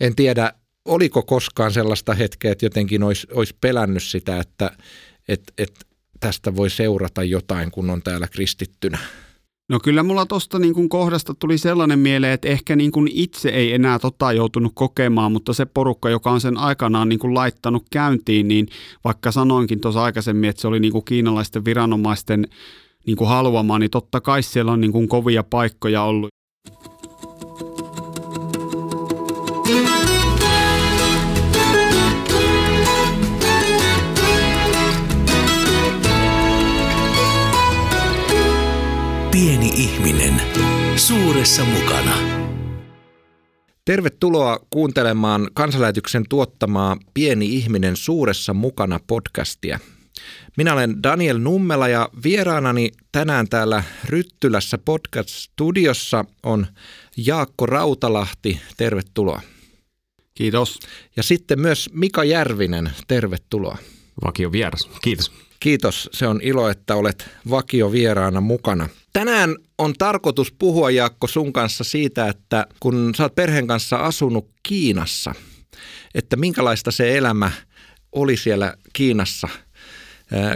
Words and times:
En 0.00 0.16
tiedä, 0.16 0.52
oliko 0.84 1.22
koskaan 1.22 1.72
sellaista 1.72 2.14
hetkeä, 2.14 2.52
että 2.52 2.66
jotenkin 2.66 3.02
olisi, 3.02 3.26
olisi 3.34 3.56
pelännyt 3.60 4.02
sitä, 4.02 4.40
että, 4.40 4.70
että, 5.28 5.52
että 5.58 5.80
tästä 6.20 6.56
voi 6.56 6.70
seurata 6.70 7.24
jotain, 7.24 7.70
kun 7.70 7.90
on 7.90 8.02
täällä 8.02 8.28
kristittynä? 8.28 8.98
No 9.68 9.80
kyllä 9.80 10.02
mulla 10.02 10.26
tuosta 10.26 10.58
niin 10.58 10.88
kohdasta 10.88 11.34
tuli 11.34 11.58
sellainen 11.58 11.98
mieleen, 11.98 12.32
että 12.32 12.48
ehkä 12.48 12.76
niin 12.76 12.92
kuin 12.92 13.08
itse 13.12 13.48
ei 13.48 13.74
enää 13.74 13.98
tota 13.98 14.32
joutunut 14.32 14.72
kokemaan, 14.74 15.32
mutta 15.32 15.52
se 15.52 15.64
porukka, 15.64 16.10
joka 16.10 16.30
on 16.30 16.40
sen 16.40 16.56
aikanaan 16.56 17.08
niin 17.08 17.18
kuin 17.18 17.34
laittanut 17.34 17.82
käyntiin, 17.90 18.48
niin 18.48 18.68
vaikka 19.04 19.32
sanoinkin 19.32 19.80
tuossa 19.80 20.02
aikaisemmin, 20.02 20.50
että 20.50 20.62
se 20.62 20.68
oli 20.68 20.80
niin 20.80 20.92
kuin 20.92 21.04
kiinalaisten 21.04 21.64
viranomaisten 21.64 22.48
niin 23.06 23.16
kuin 23.16 23.28
haluamaa, 23.28 23.78
niin 23.78 23.90
totta 23.90 24.20
kai 24.20 24.42
siellä 24.42 24.72
on 24.72 24.80
niin 24.80 24.92
kuin 24.92 25.08
kovia 25.08 25.42
paikkoja 25.42 26.02
ollut. 26.02 26.28
Pieni 39.30 39.68
ihminen, 39.68 40.42
suuressa 40.96 41.64
mukana. 41.64 42.16
Tervetuloa 43.84 44.58
kuuntelemaan 44.70 45.48
kansanlähetyksen 45.54 46.24
tuottamaa 46.28 46.96
Pieni 47.14 47.46
ihminen 47.46 47.96
suuressa 47.96 48.54
mukana 48.54 49.00
podcastia. 49.06 49.78
Minä 50.56 50.72
olen 50.72 51.02
Daniel 51.02 51.38
Nummela 51.38 51.88
ja 51.88 52.08
vieraanani 52.24 52.90
tänään 53.12 53.48
täällä 53.48 53.82
Ryttylässä 54.04 54.78
podcast-studiossa 54.78 56.24
on 56.42 56.66
Jaakko 57.16 57.66
Rautalahti. 57.66 58.60
Tervetuloa. 58.76 59.40
Kiitos. 60.34 60.78
Ja 61.16 61.22
sitten 61.22 61.60
myös 61.60 61.90
Mika 61.92 62.24
Järvinen. 62.24 62.90
Tervetuloa. 63.08 63.78
Vakio 64.24 64.52
vieras. 64.52 64.90
Kiitos. 65.02 65.32
Kiitos. 65.60 66.10
Se 66.12 66.26
on 66.26 66.40
ilo, 66.42 66.68
että 66.68 66.96
olet 66.96 67.28
vakio 67.50 67.92
vieraana 67.92 68.40
mukana. 68.40 68.88
Tänään 69.12 69.56
on 69.78 69.94
tarkoitus 69.98 70.52
puhua, 70.52 70.90
Jaakko, 70.90 71.26
sun 71.26 71.52
kanssa 71.52 71.84
siitä, 71.84 72.28
että 72.28 72.66
kun 72.80 73.12
sä 73.16 73.22
oot 73.22 73.34
perheen 73.34 73.66
kanssa 73.66 73.96
asunut 73.96 74.50
Kiinassa, 74.62 75.34
että 76.14 76.36
minkälaista 76.36 76.90
se 76.90 77.18
elämä 77.18 77.50
oli 78.12 78.36
siellä 78.36 78.74
Kiinassa 78.92 79.48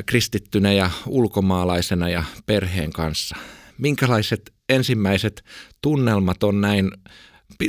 kristittynä 0.06 0.72
ja 0.72 0.90
ulkomaalaisena 1.06 2.08
ja 2.08 2.24
perheen 2.46 2.92
kanssa. 2.92 3.36
Minkälaiset 3.78 4.52
ensimmäiset 4.68 5.44
tunnelmat 5.82 6.42
on 6.42 6.60
näin, 6.60 6.90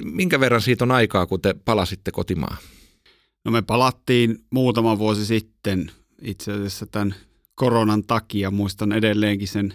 minkä 0.04 0.40
verran 0.40 0.62
siitä 0.62 0.84
on 0.86 0.92
aikaa, 0.92 1.26
kun 1.26 1.42
te 1.42 1.56
palasitte 1.66 2.12
kotimaan? 2.12 2.58
No 3.46 3.52
me 3.52 3.62
palattiin 3.62 4.46
muutama 4.50 5.00
vuosi 5.00 5.26
sitten 5.26 5.92
itse 6.22 6.52
asiassa 6.52 6.86
tämän 6.86 7.16
koronan 7.56 8.04
takia. 8.04 8.52
Muistan 8.52 8.92
edelleenkin 8.92 9.48
sen 9.48 9.74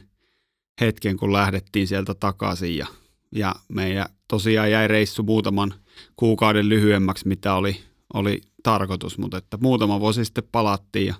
hetken, 0.81 1.17
kun 1.17 1.33
lähdettiin 1.33 1.87
sieltä 1.87 2.15
takaisin 2.15 2.77
ja, 2.77 2.87
ja 3.33 3.55
meidän 3.69 4.07
tosiaan 4.29 4.71
jäi 4.71 4.89
reissu 4.89 5.23
muutaman 5.23 5.75
kuukauden 6.17 6.69
lyhyemmäksi, 6.69 7.29
mitä 7.29 7.55
oli, 7.55 7.77
oli 8.15 8.41
tarkoitus, 8.63 9.19
mutta 9.19 9.39
että 9.39 9.59
muutama 9.61 10.01
vuosi 10.01 10.25
sitten 10.25 10.45
palattiin 10.53 11.07
ja 11.07 11.15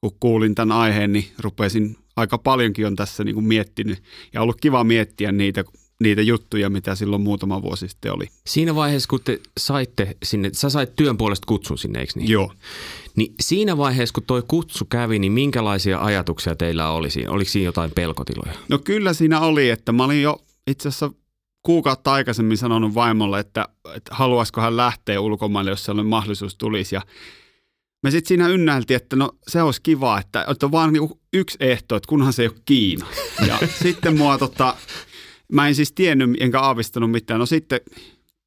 kun 0.00 0.16
kuulin 0.20 0.54
tämän 0.54 0.78
aiheen, 0.78 1.12
niin 1.12 1.28
rupesin 1.38 1.96
aika 2.16 2.38
paljonkin 2.38 2.86
on 2.86 2.96
tässä 2.96 3.24
niin 3.24 3.34
kuin 3.34 3.46
miettinyt 3.46 4.02
ja 4.32 4.42
ollut 4.42 4.60
kiva 4.60 4.84
miettiä 4.84 5.32
niitä, 5.32 5.64
niitä 6.02 6.22
juttuja, 6.22 6.70
mitä 6.70 6.94
silloin 6.94 7.22
muutama 7.22 7.62
vuosi 7.62 7.88
sitten 7.88 8.12
oli. 8.12 8.28
Siinä 8.46 8.74
vaiheessa, 8.74 9.08
kun 9.08 9.20
te 9.24 9.40
saitte 9.58 10.16
sinne, 10.22 10.50
sä 10.52 10.70
sait 10.70 10.96
työn 10.96 11.16
puolesta 11.16 11.46
kutsun 11.46 11.78
sinne, 11.78 12.00
eikö 12.00 12.12
niin? 12.16 12.30
Joo. 12.30 12.52
Niin 13.16 13.34
siinä 13.40 13.76
vaiheessa, 13.76 14.12
kun 14.12 14.22
toi 14.22 14.42
kutsu 14.48 14.84
kävi, 14.84 15.18
niin 15.18 15.32
minkälaisia 15.32 16.00
ajatuksia 16.00 16.56
teillä 16.56 16.90
oli 16.90 17.10
siinä? 17.10 17.30
Oliko 17.30 17.50
siinä 17.50 17.64
jotain 17.64 17.90
pelkotiloja? 17.94 18.58
No 18.68 18.78
kyllä 18.78 19.12
siinä 19.12 19.40
oli, 19.40 19.70
että 19.70 19.92
mä 19.92 20.04
olin 20.04 20.22
jo 20.22 20.44
itse 20.66 20.88
asiassa 20.88 21.10
kuukautta 21.62 22.12
aikaisemmin 22.12 22.58
sanonut 22.58 22.94
vaimolle, 22.94 23.40
että, 23.40 23.68
että 23.94 24.14
haluaisiko 24.14 24.60
hän 24.60 24.76
lähteä 24.76 25.20
ulkomaille, 25.20 25.70
jos 25.70 25.84
sellainen 25.84 26.10
mahdollisuus 26.10 26.54
tulisi. 26.54 26.94
Ja 26.94 27.02
me 28.02 28.10
sitten 28.10 28.28
siinä 28.28 28.48
ynnältiin, 28.48 28.96
että 28.96 29.16
no 29.16 29.30
se 29.48 29.62
olisi 29.62 29.82
kiva, 29.82 30.18
että, 30.18 30.44
että 30.50 30.66
on 30.66 30.72
vaan 30.72 30.92
niinku 30.92 31.20
yksi 31.32 31.56
ehto, 31.60 31.96
että 31.96 32.08
kunhan 32.08 32.32
se 32.32 32.42
ei 32.42 32.48
ole 32.48 32.56
Kiina. 32.64 33.06
Ja 33.46 33.58
sitten 33.82 34.16
mua 34.18 34.38
tota, 34.38 34.76
mä 35.52 35.68
en 35.68 35.74
siis 35.74 35.92
tiennyt 35.92 36.30
enkä 36.40 36.60
aavistanut 36.60 37.10
mitään. 37.10 37.40
No 37.40 37.46
sitten 37.46 37.80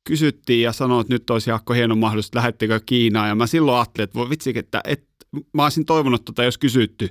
kysyttiin 0.04 0.62
ja 0.62 0.74
sanoi, 0.74 1.02
että 1.02 1.14
nyt 1.14 1.30
olisi 1.30 1.50
Jaakko 1.50 1.74
hieno 1.74 1.96
mahdollisuus, 1.96 2.36
lähettekö 2.36 2.80
Kiinaan. 2.86 3.30
Ja 3.30 3.36
mä 3.36 3.48
silloin 3.48 3.78
ajattelin, 3.78 4.04
että 4.04 4.20
voi 4.20 4.30
vitsi, 4.30 4.54
että, 4.56 4.82
että 4.86 5.08
mä 5.54 5.64
olisin 5.64 5.86
toivonut 5.86 6.26
tota, 6.26 6.44
jos 6.44 6.58
kysytty. 6.58 7.10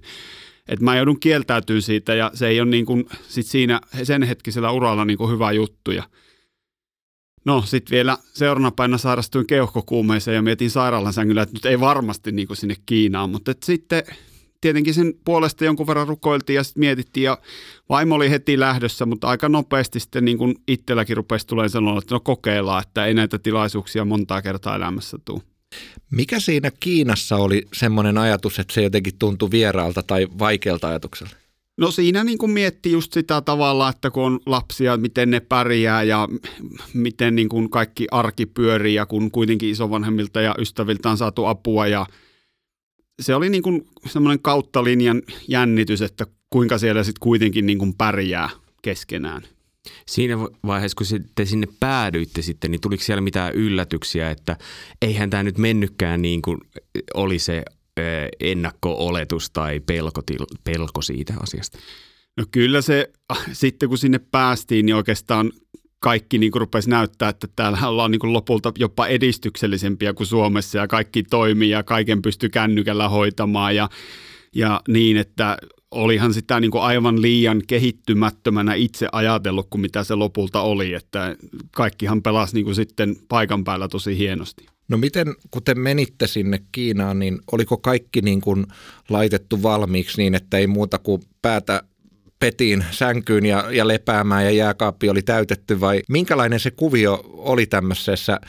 Että 0.69 0.85
mä 0.85 0.97
joudun 0.97 1.21
kieltäytyä 1.21 1.81
siitä 1.81 2.15
ja 2.15 2.31
se 2.35 2.49
ei 2.49 2.61
ole 2.61 2.71
niin 2.71 2.87
kuin 2.87 3.05
sit 3.29 3.47
siinä 3.47 3.81
sen 4.03 4.23
hetkisellä 4.23 4.71
uralla 4.71 5.05
niin 5.05 5.19
kuin 5.19 5.33
hyvä 5.33 5.53
juttu. 5.53 5.91
Ja 5.91 6.03
no 7.45 7.63
sitten 7.67 7.97
vielä 7.97 8.19
seuraavana 8.35 8.71
päivänä 8.71 8.99
sairastuin 8.99 9.47
keuhkokuumeeseen 9.47 10.35
ja 10.35 10.43
mietin 10.43 10.71
sairaalan 10.71 11.13
sängyllä, 11.13 11.43
että 11.43 11.55
nyt 11.55 11.65
ei 11.65 11.81
varmasti 11.81 12.33
niin 12.33 12.47
kuin 12.47 12.57
sinne 12.57 12.77
Kiinaan. 12.87 13.31
Mutta 13.31 13.55
sitten 13.65 14.03
tietenkin 14.61 14.95
sen 14.95 15.15
puolesta 15.25 15.65
jonkun 15.65 15.87
verran 15.87 16.09
rukoiltiin 16.09 16.55
ja 16.55 16.65
sitten 16.65 16.81
mietittiin 16.81 17.25
ja 17.25 17.39
vaimo 17.89 18.15
oli 18.15 18.31
heti 18.31 18.61
lähdössä, 18.61 19.07
mutta 19.07 19.29
aika 19.29 19.49
nopeasti 19.49 20.01
sitten 20.01 20.25
niin 20.25 20.39
kuin 20.39 20.55
itselläkin 20.69 21.17
rupesi 21.17 21.47
tulemaan 21.47 21.71
sanoa, 21.71 21.99
että 21.99 22.15
no 22.15 22.21
kokeillaan, 22.21 22.83
että 22.83 23.07
ei 23.07 23.15
näitä 23.15 23.39
tilaisuuksia 23.39 24.05
montaa 24.05 24.43
kertaa 24.43 24.77
elämässä 24.77 25.19
tule. 25.25 25.43
Mikä 26.11 26.41
siinä 26.41 26.71
Kiinassa 26.81 27.37
oli 27.37 27.67
semmoinen 27.75 28.19
ajatus, 28.19 28.59
että 28.59 28.75
se 28.75 28.83
jotenkin 28.83 29.19
tuntui 29.19 29.51
vieraalta 29.51 30.03
tai 30.03 30.29
vaikealta 30.39 30.89
ajatukselta? 30.89 31.37
No 31.77 31.91
siinä 31.91 32.25
niin 32.25 32.39
kuin 32.39 32.51
miettii 32.51 32.93
just 32.93 33.13
sitä 33.13 33.41
tavalla, 33.41 33.89
että 33.89 34.11
kun 34.11 34.23
on 34.23 34.41
lapsia, 34.47 34.97
miten 34.97 35.31
ne 35.31 35.41
pärjää 35.41 36.03
ja 36.03 36.29
miten 36.95 37.35
niin 37.35 37.49
kuin 37.49 37.71
kaikki 37.71 38.07
arki 38.11 38.47
pyörii 38.47 38.95
ja 38.95 39.07
kun 39.07 39.31
kuitenkin 39.31 39.71
isovanhemmilta 39.71 40.41
ja 40.41 40.55
ystäviltä 40.59 41.11
on 41.11 41.19
saatu 41.19 41.45
apua 41.45 41.87
ja 41.87 42.07
se 43.21 43.35
oli 43.35 43.51
niin 43.51 43.63
kuin 43.63 43.89
semmoinen 44.07 44.43
kautta 44.43 44.85
linjan 44.85 45.23
jännitys, 45.49 46.03
että 46.03 46.27
kuinka 46.51 46.79
siellä 46.79 47.05
sitten 47.05 47.21
kuitenkin 47.21 47.67
niin 47.67 47.79
kuin 47.79 47.95
pärjää 47.95 48.51
keskenään. 48.83 49.43
Siinä 50.07 50.39
vaiheessa, 50.67 50.97
kun 50.97 51.07
te 51.35 51.45
sinne 51.45 51.67
päädyitte 51.81 52.43
sitten, 52.43 52.71
niin 52.71 52.81
tuliko 52.81 53.03
siellä 53.05 53.21
mitään 53.21 53.55
yllätyksiä, 53.55 54.31
että 54.31 54.57
eihän 55.03 55.31
tämä 55.31 55.43
nyt 55.43 55.59
mennytkään 55.59 56.23
niin 56.23 56.43
kuin 56.43 56.59
oli 57.15 57.39
se 57.39 57.63
ennakko-oletus 58.41 59.51
tai 59.51 59.81
pelko, 59.81 60.23
pelko 60.65 61.03
siitä 61.03 61.35
asiasta? 61.43 61.79
No 62.37 62.45
kyllä 62.51 62.83
se, 62.83 63.11
sitten 63.53 63.89
kun 63.89 63.99
sinne 63.99 64.19
päästiin, 64.19 64.87
niin 64.87 64.97
oikeastaan 64.97 65.53
kaikki 66.01 66.39
niin 66.39 66.53
kuin 66.53 66.61
rupesi 66.61 66.91
näyttää, 66.91 67.29
että 67.29 67.49
täällä 67.57 67.89
ollaan 67.89 68.11
niin 68.11 68.21
kuin 68.21 68.33
lopulta 68.33 68.73
jopa 68.79 69.07
edistyksellisempiä 69.07 70.15
kuin 70.15 70.27
Suomessa 70.27 70.79
ja 70.79 70.89
kaikki 70.89 71.23
toimii 71.23 71.71
ja 71.71 71.83
kaiken 71.83 72.23
pystyy 72.23 72.49
kännykällä 72.49 73.09
hoitamaan 73.09 73.77
ja, 73.77 73.89
ja 74.55 74.81
niin, 74.89 75.17
että 75.17 75.59
olihan 75.91 76.35
sitä 76.35 76.61
niin 76.61 76.71
kuin 76.71 76.83
aivan 76.83 77.23
liian 77.23 77.63
kehittymättömänä 77.67 78.75
itse 78.75 79.09
ajatellut 79.13 79.67
kuin 79.71 79.81
mitä 79.81 80.05
se 80.05 80.15
lopulta 80.15 80.61
oli, 80.61 80.95
että 80.95 81.37
kaikkihan 81.71 82.23
pelasi 82.23 82.55
niin 82.55 82.65
kuin 82.65 82.75
sitten 82.75 83.17
paikan 83.29 83.65
päällä 83.65 83.89
tosi 83.89 84.19
hienosti. 84.19 84.67
No 84.89 84.97
miten, 84.97 85.27
kun 85.51 85.63
te 85.65 85.75
menitte 85.75 86.27
sinne 86.27 86.63
Kiinaan, 86.73 87.19
niin 87.19 87.39
oliko 87.53 87.77
kaikki 87.77 88.21
niin 88.21 88.41
kuin 88.41 88.67
laitettu 89.09 89.63
valmiiksi 89.63 90.23
niin, 90.23 90.35
että 90.35 90.59
ei 90.59 90.67
muuta 90.67 90.99
kuin 90.99 91.23
päätä 91.43 91.83
petiin 92.41 92.85
sänkyyn 92.91 93.47
ja, 93.47 93.65
ja 93.71 93.89
lepäämään 93.89 94.45
ja 94.45 94.51
jääkaappi 94.51 95.09
oli 95.09 95.23
täytetty 95.23 95.81
vai 95.81 96.03
minkälainen 96.09 96.61
se 96.61 96.71
kuvio 96.71 97.21
oli 97.25 97.67
tämmöisessä 97.67 98.41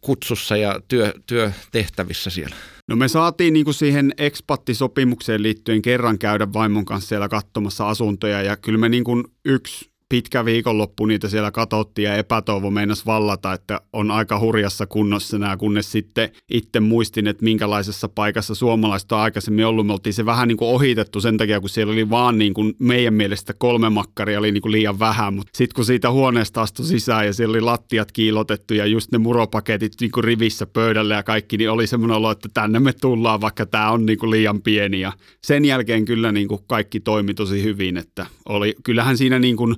kutsussa 0.00 0.56
ja 0.56 0.80
työ, 0.88 1.12
työtehtävissä 1.26 2.30
siellä? 2.30 2.56
No 2.88 2.96
me 2.96 3.08
saatiin 3.08 3.52
niin 3.52 3.64
kuin 3.64 3.74
siihen 3.74 4.12
ekspattisopimukseen 4.18 5.42
liittyen 5.42 5.82
kerran 5.82 6.18
käydä 6.18 6.52
vaimon 6.52 6.84
kanssa 6.84 7.08
siellä 7.08 7.28
katsomassa 7.28 7.88
asuntoja 7.88 8.42
ja 8.42 8.56
kyllä 8.56 8.78
me 8.78 8.88
niin 8.88 9.04
kuin 9.04 9.24
yksi 9.44 9.90
pitkä 10.08 10.44
viikonloppu 10.44 11.06
niitä 11.06 11.28
siellä 11.28 11.50
katsottiin 11.50 12.04
ja 12.04 12.16
epätoivo 12.16 12.70
meinas 12.70 13.06
vallata, 13.06 13.52
että 13.52 13.80
on 13.92 14.10
aika 14.10 14.40
hurjassa 14.40 14.86
kunnossa 14.86 15.38
nämä, 15.38 15.56
kunnes 15.56 15.92
sitten 15.92 16.30
itse 16.50 16.80
muistin, 16.80 17.26
että 17.26 17.44
minkälaisessa 17.44 18.08
paikassa 18.08 18.54
suomalaista 18.54 19.16
on 19.16 19.22
aikaisemmin 19.22 19.66
ollut. 19.66 19.86
Me 19.86 19.92
oltiin 19.92 20.12
se 20.12 20.26
vähän 20.26 20.48
niin 20.48 20.56
kuin 20.56 20.68
ohitettu 20.68 21.20
sen 21.20 21.36
takia, 21.36 21.60
kun 21.60 21.68
siellä 21.68 21.92
oli 21.92 22.10
vaan 22.10 22.38
niin 22.38 22.54
kuin 22.54 22.74
meidän 22.78 23.14
mielestä 23.14 23.54
kolme 23.58 23.90
makkaria 23.90 24.38
oli 24.38 24.52
niin 24.52 24.62
kuin 24.62 24.72
liian 24.72 24.98
vähän, 24.98 25.34
mutta 25.34 25.50
sitten 25.56 25.74
kun 25.74 25.84
siitä 25.84 26.10
huoneesta 26.10 26.62
astui 26.62 26.86
sisään 26.86 27.26
ja 27.26 27.32
siellä 27.32 27.52
oli 27.52 27.60
lattiat 27.60 28.12
kiilotettu 28.12 28.74
ja 28.74 28.86
just 28.86 29.12
ne 29.12 29.18
muropaketit 29.18 29.92
niin 30.00 30.10
kuin 30.10 30.24
rivissä 30.24 30.66
pöydällä 30.66 31.14
ja 31.14 31.22
kaikki, 31.22 31.56
niin 31.56 31.70
oli 31.70 31.86
semmoinen 31.86 32.16
olo, 32.16 32.30
että 32.30 32.48
tänne 32.54 32.80
me 32.80 32.92
tullaan, 32.92 33.40
vaikka 33.40 33.66
tämä 33.66 33.90
on 33.90 34.06
niin 34.06 34.18
kuin 34.18 34.30
liian 34.30 34.62
pieni 34.62 35.00
ja 35.00 35.12
sen 35.44 35.64
jälkeen 35.64 36.04
kyllä 36.04 36.32
niin 36.32 36.48
kuin 36.48 36.60
kaikki 36.66 37.00
toimi 37.00 37.34
tosi 37.34 37.62
hyvin, 37.62 37.96
että 37.96 38.26
oli, 38.48 38.74
kyllähän 38.84 39.16
siinä 39.16 39.38
niin 39.38 39.56
kuin 39.56 39.76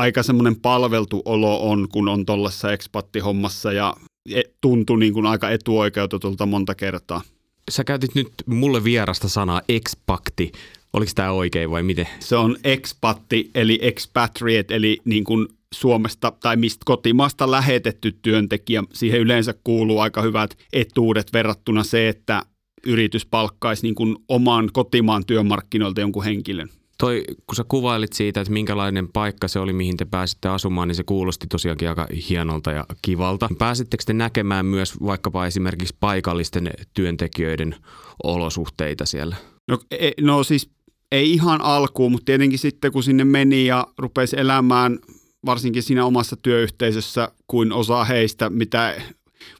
aika 0.00 0.22
semmoinen 0.22 0.60
palveltu 0.60 1.22
olo 1.24 1.70
on, 1.70 1.88
kun 1.88 2.08
on 2.08 2.26
tuollaisessa 2.26 2.72
ekspattihommassa 2.72 3.72
ja 3.72 3.96
e- 4.34 4.42
tuntui 4.60 4.98
niin 4.98 5.12
kuin 5.12 5.26
aika 5.26 5.50
etuoikeutetulta 5.50 6.46
monta 6.46 6.74
kertaa. 6.74 7.22
Sä 7.70 7.84
käytit 7.84 8.14
nyt 8.14 8.28
mulle 8.46 8.84
vierasta 8.84 9.28
sanaa 9.28 9.62
expakti. 9.68 10.52
Oliko 10.92 11.12
tämä 11.14 11.30
oikein 11.30 11.70
vai 11.70 11.82
miten? 11.82 12.08
Se 12.20 12.36
on 12.36 12.56
expatti 12.64 13.50
eli 13.54 13.78
expatriate 13.82 14.76
eli 14.76 14.98
niin 15.04 15.24
kuin 15.24 15.48
Suomesta 15.74 16.32
tai 16.40 16.56
mistä 16.56 16.82
kotimaasta 16.84 17.50
lähetetty 17.50 18.18
työntekijä. 18.22 18.84
Siihen 18.92 19.20
yleensä 19.20 19.54
kuuluu 19.64 20.00
aika 20.00 20.22
hyvät 20.22 20.56
etuudet 20.72 21.32
verrattuna 21.32 21.84
se, 21.84 22.08
että 22.08 22.42
yritys 22.86 23.26
palkkaisi 23.26 23.82
niin 23.82 23.94
kuin 23.94 24.16
oman 24.28 24.70
kotimaan 24.72 25.26
työmarkkinoilta 25.26 26.00
jonkun 26.00 26.24
henkilön. 26.24 26.68
Toi, 27.00 27.24
kun 27.46 27.56
sä 27.56 27.64
kuvailit 27.68 28.12
siitä, 28.12 28.40
että 28.40 28.52
minkälainen 28.52 29.08
paikka 29.08 29.48
se 29.48 29.58
oli, 29.58 29.72
mihin 29.72 29.96
te 29.96 30.04
pääsitte 30.04 30.48
asumaan, 30.48 30.88
niin 30.88 30.96
se 30.96 31.04
kuulosti 31.04 31.46
tosiaankin 31.46 31.88
aika 31.88 32.06
hienolta 32.28 32.70
ja 32.70 32.84
kivalta. 33.02 33.48
Pääsittekö 33.58 34.02
te 34.06 34.12
näkemään 34.12 34.66
myös 34.66 35.00
vaikkapa 35.00 35.46
esimerkiksi 35.46 35.96
paikallisten 36.00 36.70
työntekijöiden 36.94 37.76
olosuhteita 38.22 39.06
siellä? 39.06 39.36
No, 39.68 39.78
e, 39.90 40.10
no 40.20 40.44
siis 40.44 40.70
ei 41.12 41.32
ihan 41.32 41.60
alkuun, 41.60 42.12
mutta 42.12 42.24
tietenkin 42.24 42.58
sitten 42.58 42.92
kun 42.92 43.02
sinne 43.02 43.24
meni 43.24 43.66
ja 43.66 43.86
rupesi 43.98 44.40
elämään 44.40 44.98
varsinkin 45.46 45.82
siinä 45.82 46.04
omassa 46.04 46.36
työyhteisössä 46.36 47.32
kuin 47.46 47.72
osa 47.72 48.04
heistä, 48.04 48.50
mitä 48.50 49.02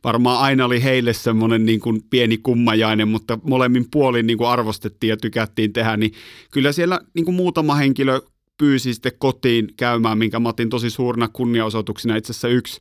varmaan 0.05 0.41
aina 0.41 0.65
oli 0.65 0.83
heille 0.83 1.13
semmoinen 1.13 1.67
niin 1.67 1.81
kuin 1.81 2.03
pieni 2.11 2.39
kummajainen, 2.39 3.09
mutta 3.09 3.39
molemmin 3.43 3.87
puolin 3.91 4.27
niin 4.27 4.39
kuin 4.39 4.49
arvostettiin 4.49 5.09
ja 5.09 5.17
tykättiin 5.17 5.73
tehdä, 5.73 5.97
niin 5.97 6.13
kyllä 6.51 6.73
siellä 6.73 7.01
niin 7.15 7.25
kuin 7.25 7.35
muutama 7.35 7.75
henkilö 7.75 8.21
pyysi 8.59 8.95
sitten 8.95 9.13
kotiin 9.19 9.69
käymään, 9.77 10.19
minkä 10.19 10.41
mä 10.41 10.49
otin 10.49 10.71
tosi 10.71 10.91
suurena 10.91 11.29
kunniaosoituksena. 11.29 12.17
Itse 12.17 12.33
asiassa 12.33 12.49
yksi, 12.49 12.81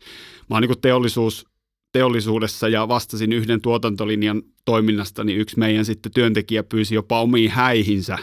mä 0.50 0.56
oon 0.56 0.62
niin 0.62 0.82
teollisuus, 0.82 1.46
teollisuudessa 1.92 2.68
ja 2.70 2.88
vastasin 2.88 3.34
yhden 3.34 3.62
tuotantolinjan 3.62 4.42
toiminnasta, 4.66 5.24
niin 5.24 5.40
yksi 5.40 5.60
meidän 5.60 5.86
sitten 5.86 6.12
työntekijä 6.12 6.64
pyysi 6.64 6.96
jopa 6.96 7.22
omiin 7.22 7.52
häihinsä, 7.52 8.18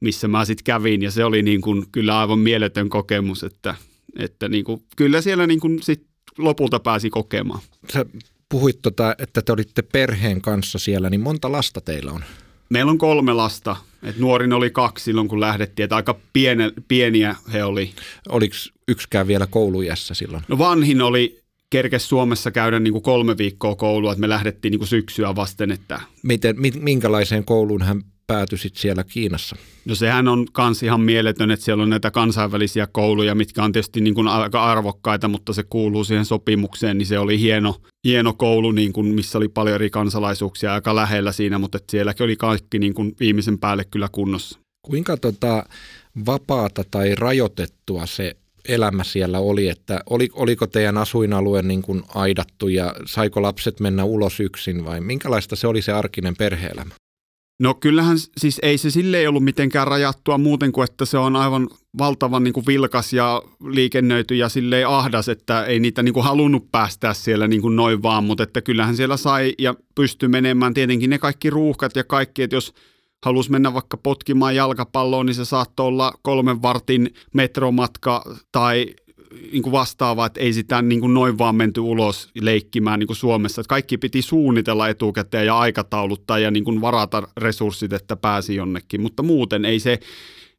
missä 0.00 0.28
mä 0.28 0.44
sitten 0.44 0.64
kävin 0.64 1.02
ja 1.02 1.10
se 1.10 1.24
oli 1.24 1.42
niin 1.42 1.60
kuin 1.60 1.84
kyllä 1.92 2.18
aivan 2.18 2.38
mieletön 2.38 2.88
kokemus, 2.88 3.44
että, 3.44 3.74
että 4.18 4.48
niin 4.48 4.64
kuin, 4.64 4.82
kyllä 4.96 5.20
siellä 5.20 5.46
niin 5.46 5.60
kuin 5.60 5.82
sit 5.82 6.06
lopulta 6.38 6.80
pääsi 6.80 7.10
kokemaan. 7.10 7.60
Sä 7.92 8.06
puhuit, 8.48 8.82
tota, 8.82 9.14
että 9.18 9.42
te 9.42 9.52
olitte 9.52 9.82
perheen 9.82 10.40
kanssa 10.40 10.78
siellä, 10.78 11.10
niin 11.10 11.20
monta 11.20 11.52
lasta 11.52 11.80
teillä 11.80 12.12
on? 12.12 12.24
Meillä 12.68 12.90
on 12.90 12.98
kolme 12.98 13.32
lasta. 13.32 13.76
Et 14.02 14.18
nuorin 14.18 14.52
oli 14.52 14.70
kaksi 14.70 15.04
silloin, 15.04 15.28
kun 15.28 15.40
lähdettiin. 15.40 15.84
Että 15.84 15.96
aika 15.96 16.18
piene, 16.32 16.72
pieniä 16.88 17.36
he 17.52 17.64
oli. 17.64 17.90
Oliko 18.28 18.54
yksikään 18.88 19.26
vielä 19.26 19.46
koulujässä 19.46 20.14
silloin? 20.14 20.42
No 20.48 20.58
vanhin 20.58 21.02
oli 21.02 21.44
kerkes 21.70 22.08
Suomessa 22.08 22.50
käydä 22.50 22.80
niin 22.80 22.92
kuin 22.92 23.02
kolme 23.02 23.38
viikkoa 23.38 23.76
koulua, 23.76 24.12
että 24.12 24.20
me 24.20 24.28
lähdettiin 24.28 24.70
niin 24.70 24.78
kuin 24.78 24.88
syksyä 24.88 25.36
vasten. 25.36 25.70
Että... 25.70 26.00
Miten, 26.22 26.56
minkälaiseen 26.80 27.44
kouluun 27.44 27.82
hän 27.82 28.02
päätyisit 28.26 28.76
siellä 28.76 29.04
Kiinassa? 29.04 29.56
No 29.84 29.94
sehän 29.94 30.28
on 30.28 30.46
kans 30.52 30.82
ihan 30.82 31.00
mieletön, 31.00 31.50
että 31.50 31.64
siellä 31.64 31.82
on 31.82 31.90
näitä 31.90 32.10
kansainvälisiä 32.10 32.86
kouluja, 32.86 33.34
mitkä 33.34 33.64
on 33.64 33.72
tietysti 33.72 34.00
niin 34.00 34.14
kuin 34.14 34.28
aika 34.28 34.64
arvokkaita, 34.64 35.28
mutta 35.28 35.52
se 35.52 35.62
kuuluu 35.62 36.04
siihen 36.04 36.24
sopimukseen, 36.24 36.98
niin 36.98 37.06
se 37.06 37.18
oli 37.18 37.40
hieno, 37.40 37.80
hieno 38.04 38.32
koulu, 38.32 38.72
niin 38.72 38.92
kuin, 38.92 39.06
missä 39.06 39.38
oli 39.38 39.48
paljon 39.48 39.74
eri 39.74 39.90
kansalaisuuksia 39.90 40.74
aika 40.74 40.94
lähellä 40.94 41.32
siinä, 41.32 41.58
mutta 41.58 41.76
että 41.76 41.90
sielläkin 41.90 42.24
oli 42.24 42.36
kaikki 42.36 42.78
niin 42.78 42.94
kuin 42.94 43.16
viimeisen 43.20 43.58
päälle 43.58 43.84
kyllä 43.84 44.08
kunnossa. 44.12 44.58
Kuinka 44.82 45.16
tota 45.16 45.64
vapaata 46.26 46.84
tai 46.90 47.14
rajoitettua 47.14 48.06
se 48.06 48.36
elämä 48.68 49.04
siellä 49.04 49.38
oli, 49.38 49.68
että 49.68 50.00
oli, 50.10 50.28
oliko 50.32 50.66
teidän 50.66 50.98
asuinalue 50.98 51.62
niin 51.62 51.82
kuin 51.82 52.02
aidattu 52.14 52.68
ja 52.68 52.94
saiko 53.06 53.42
lapset 53.42 53.80
mennä 53.80 54.04
ulos 54.04 54.40
yksin 54.40 54.84
vai 54.84 55.00
minkälaista 55.00 55.56
se 55.56 55.66
oli 55.66 55.82
se 55.82 55.92
arkinen 55.92 56.36
perheelämä? 56.36 56.94
No 57.60 57.74
kyllähän 57.74 58.16
siis 58.36 58.58
ei 58.62 58.78
se 58.78 58.90
sille 58.90 59.18
ei 59.18 59.26
ollut 59.26 59.44
mitenkään 59.44 59.86
rajattua 59.86 60.38
muuten 60.38 60.72
kuin, 60.72 60.84
että 60.90 61.04
se 61.04 61.18
on 61.18 61.36
aivan 61.36 61.68
valtavan 61.98 62.44
niin 62.44 62.54
kuin 62.54 62.66
vilkas 62.66 63.12
ja 63.12 63.42
liikennöity 63.66 64.34
ja 64.34 64.48
silleen 64.48 64.88
ahdas, 64.88 65.28
että 65.28 65.64
ei 65.64 65.80
niitä 65.80 66.02
niin 66.02 66.14
kuin 66.14 66.24
halunnut 66.24 66.70
päästää 66.72 67.14
siellä 67.14 67.48
niin 67.48 67.62
kuin 67.62 67.76
noin 67.76 68.02
vaan, 68.02 68.24
mutta 68.24 68.42
että 68.42 68.62
kyllähän 68.62 68.96
siellä 68.96 69.16
sai 69.16 69.54
ja 69.58 69.74
pystyi 69.94 70.28
menemään 70.28 70.74
tietenkin 70.74 71.10
ne 71.10 71.18
kaikki 71.18 71.50
ruuhkat 71.50 71.96
ja 71.96 72.04
kaikki, 72.04 72.42
että 72.42 72.56
jos 72.56 72.72
halusi 73.24 73.50
mennä 73.50 73.74
vaikka 73.74 73.96
potkimaan 73.96 74.56
jalkapalloon, 74.56 75.26
niin 75.26 75.34
se 75.34 75.44
saattoi 75.44 75.86
olla 75.86 76.12
kolmen 76.22 76.62
vartin 76.62 77.14
metromatka 77.34 78.24
tai 78.52 78.94
niin 79.52 79.62
kuin 79.62 79.72
vastaavaa, 79.72 80.26
että 80.26 80.40
ei 80.40 80.52
sitä 80.52 80.82
niin 80.82 81.00
kuin 81.00 81.14
noin 81.14 81.38
vaan 81.38 81.56
menty 81.56 81.80
ulos 81.80 82.30
leikkimään 82.40 82.98
niin 82.98 83.06
kuin 83.06 83.16
Suomessa. 83.16 83.60
Että 83.60 83.68
kaikki 83.68 83.98
piti 83.98 84.22
suunnitella 84.22 84.88
etukäteen 84.88 85.46
ja 85.46 85.58
aikatauluttaa 85.58 86.38
ja 86.38 86.50
niin 86.50 86.64
kuin 86.64 86.80
varata 86.80 87.22
resurssit, 87.36 87.92
että 87.92 88.16
pääsi 88.16 88.54
jonnekin, 88.54 89.00
mutta 89.00 89.22
muuten 89.22 89.64
ei 89.64 89.80
se 89.80 89.98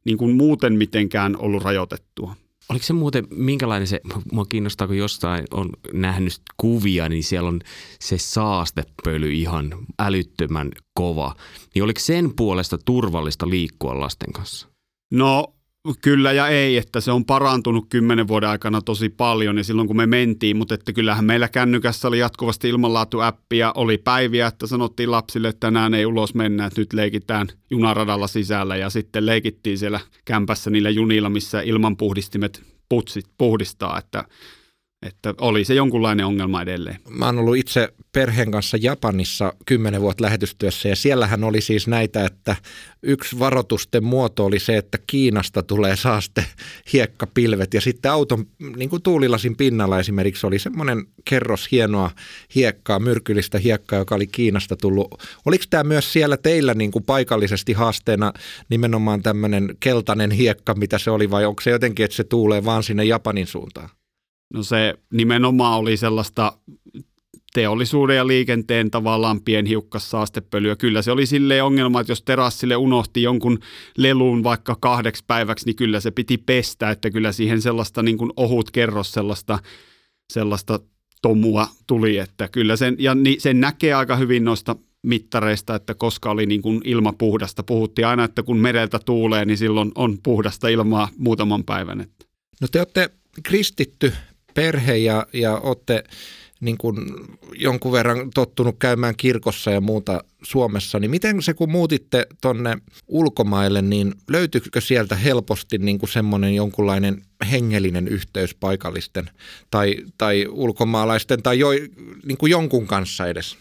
niin 0.04 0.18
kuin 0.18 0.36
muuten 0.36 0.72
mitenkään 0.72 1.36
ollut 1.36 1.62
rajoitettua. 1.62 2.34
Oliko 2.68 2.84
se 2.84 2.92
muuten, 2.92 3.26
minkälainen 3.30 3.86
se, 3.86 4.00
mua 4.32 4.44
kiinnostaa, 4.48 4.86
kun 4.86 4.96
jostain 4.96 5.44
on 5.50 5.70
nähnyt 5.92 6.40
kuvia, 6.56 7.08
niin 7.08 7.24
siellä 7.24 7.48
on 7.48 7.60
se 8.00 8.18
saastepöly 8.18 9.32
ihan 9.32 9.74
älyttömän 9.98 10.70
kova. 10.94 11.34
Niin 11.74 11.82
oliko 11.82 12.00
sen 12.00 12.36
puolesta 12.36 12.78
turvallista 12.78 13.48
liikkua 13.48 14.00
lasten 14.00 14.32
kanssa? 14.32 14.68
No 15.12 15.55
Kyllä 16.02 16.32
ja 16.32 16.48
ei, 16.48 16.76
että 16.76 17.00
se 17.00 17.12
on 17.12 17.24
parantunut 17.24 17.86
kymmenen 17.88 18.28
vuoden 18.28 18.48
aikana 18.48 18.82
tosi 18.82 19.08
paljon 19.08 19.58
ja 19.58 19.64
silloin 19.64 19.86
kun 19.88 19.96
me 19.96 20.06
mentiin, 20.06 20.56
mutta 20.56 20.74
että 20.74 20.92
kyllähän 20.92 21.24
meillä 21.24 21.48
kännykässä 21.48 22.08
oli 22.08 22.18
jatkuvasti 22.18 22.68
ilmanlaatuäppi 22.68 23.58
ja 23.58 23.72
oli 23.76 23.98
päiviä, 23.98 24.46
että 24.46 24.66
sanottiin 24.66 25.10
lapsille, 25.10 25.48
että 25.48 25.60
tänään 25.60 25.94
ei 25.94 26.06
ulos 26.06 26.34
mennä, 26.34 26.66
että 26.66 26.80
nyt 26.80 26.92
leikitään 26.92 27.46
junaradalla 27.70 28.26
sisällä 28.26 28.76
ja 28.76 28.90
sitten 28.90 29.26
leikittiin 29.26 29.78
siellä 29.78 30.00
kämpässä 30.24 30.70
niillä 30.70 30.90
junilla, 30.90 31.30
missä 31.30 31.60
ilmanpuhdistimet 31.60 32.62
putsit 32.88 33.24
puhdistaa, 33.38 33.98
että 33.98 34.24
että 35.02 35.34
oli 35.40 35.64
se 35.64 35.74
jonkunlainen 35.74 36.26
ongelma 36.26 36.62
edelleen. 36.62 36.96
Mä 37.08 37.26
oon 37.26 37.38
ollut 37.38 37.56
itse 37.56 37.88
perheen 38.12 38.50
kanssa 38.50 38.76
Japanissa 38.80 39.52
kymmenen 39.66 40.00
vuotta 40.00 40.24
lähetystyössä 40.24 40.88
ja 40.88 40.96
siellähän 40.96 41.44
oli 41.44 41.60
siis 41.60 41.86
näitä, 41.86 42.24
että 42.24 42.56
yksi 43.02 43.38
varoitusten 43.38 44.04
muoto 44.04 44.44
oli 44.44 44.58
se, 44.58 44.76
että 44.76 44.98
Kiinasta 45.06 45.62
tulee 45.62 45.96
saaste 45.96 46.46
hiekkapilvet 46.92 47.74
ja 47.74 47.80
sitten 47.80 48.12
auton 48.12 48.46
niin 48.76 48.90
kuin 48.90 49.02
tuulilasin 49.02 49.56
pinnalla 49.56 49.98
esimerkiksi 49.98 50.46
oli 50.46 50.58
semmoinen 50.58 51.04
kerros 51.24 51.68
hienoa 51.70 52.10
hiekkaa, 52.54 52.98
myrkyllistä 52.98 53.58
hiekkaa, 53.58 53.98
joka 53.98 54.14
oli 54.14 54.26
Kiinasta 54.26 54.76
tullut. 54.76 55.22
Oliko 55.44 55.64
tämä 55.70 55.84
myös 55.84 56.12
siellä 56.12 56.36
teillä 56.36 56.74
niin 56.74 56.90
kuin 56.90 57.04
paikallisesti 57.04 57.72
haasteena 57.72 58.32
nimenomaan 58.68 59.22
tämmöinen 59.22 59.76
keltainen 59.80 60.30
hiekka, 60.30 60.74
mitä 60.74 60.98
se 60.98 61.10
oli 61.10 61.30
vai 61.30 61.44
onko 61.44 61.62
se 61.62 61.70
jotenkin, 61.70 62.04
että 62.04 62.16
se 62.16 62.24
tuulee 62.24 62.64
vaan 62.64 62.82
sinne 62.82 63.04
Japanin 63.04 63.46
suuntaan? 63.46 63.90
No 64.54 64.62
se 64.62 64.94
nimenomaan 65.12 65.78
oli 65.78 65.96
sellaista 65.96 66.52
teollisuuden 67.54 68.16
ja 68.16 68.26
liikenteen 68.26 68.90
tavallaan 68.90 69.40
pienhiukkassaastepölyä. 69.40 70.76
Kyllä 70.76 71.02
se 71.02 71.10
oli 71.10 71.26
silleen 71.26 71.64
ongelma, 71.64 72.00
että 72.00 72.10
jos 72.10 72.22
terassille 72.22 72.76
unohti 72.76 73.22
jonkun 73.22 73.58
lelun 73.96 74.42
vaikka 74.42 74.76
kahdeksi 74.80 75.24
päiväksi, 75.26 75.66
niin 75.66 75.76
kyllä 75.76 76.00
se 76.00 76.10
piti 76.10 76.38
pestä, 76.38 76.90
että 76.90 77.10
kyllä 77.10 77.32
siihen 77.32 77.62
sellaista 77.62 78.02
niin 78.02 78.18
kuin 78.18 78.32
ohut 78.36 78.70
kerros 78.70 79.12
sellaista, 79.12 79.58
sellaista 80.32 80.80
tomua 81.22 81.68
tuli, 81.86 82.18
että 82.18 82.48
kyllä 82.48 82.76
sen, 82.76 82.96
ja 82.98 83.16
sen 83.38 83.60
näkee 83.60 83.94
aika 83.94 84.16
hyvin 84.16 84.44
noista 84.44 84.76
mittareista, 85.02 85.74
että 85.74 85.94
koska 85.94 86.30
oli 86.30 86.46
niin 86.46 86.62
kuin 86.62 86.80
ilma 86.84 87.12
puhdasta. 87.12 87.62
Puhuttiin 87.62 88.06
aina, 88.06 88.24
että 88.24 88.42
kun 88.42 88.58
mereltä 88.58 88.98
tuulee, 88.98 89.44
niin 89.44 89.58
silloin 89.58 89.92
on 89.94 90.18
puhdasta 90.22 90.68
ilmaa 90.68 91.08
muutaman 91.18 91.64
päivän. 91.64 92.06
No 92.60 92.68
te 92.72 92.78
olette 92.78 93.10
kristitty 93.42 94.12
perhe 94.56 94.96
ja, 94.96 95.26
ja 95.32 95.56
olette 95.56 96.04
niin 96.60 96.78
kuin 96.78 96.96
jonkun 97.54 97.92
verran 97.92 98.30
tottunut 98.34 98.76
käymään 98.78 99.16
kirkossa 99.16 99.70
ja 99.70 99.80
muuta 99.80 100.24
Suomessa, 100.42 100.98
niin 100.98 101.10
miten 101.10 101.42
se 101.42 101.54
kun 101.54 101.70
muutitte 101.70 102.26
tonne 102.40 102.78
ulkomaille, 103.08 103.82
niin 103.82 104.14
löytyykö 104.30 104.80
sieltä 104.80 105.16
helposti 105.16 105.78
niin 105.78 105.98
kuin 105.98 106.10
semmoinen 106.10 106.54
jonkunlainen 106.54 107.22
hengellinen 107.50 108.08
yhteys 108.08 108.54
paikallisten 108.54 109.30
tai, 109.70 109.96
tai 110.18 110.46
ulkomaalaisten 110.50 111.42
tai 111.42 111.58
jo, 111.58 111.68
niin 112.24 112.38
kuin 112.38 112.50
jonkun 112.50 112.86
kanssa 112.86 113.26
edes? 113.26 113.56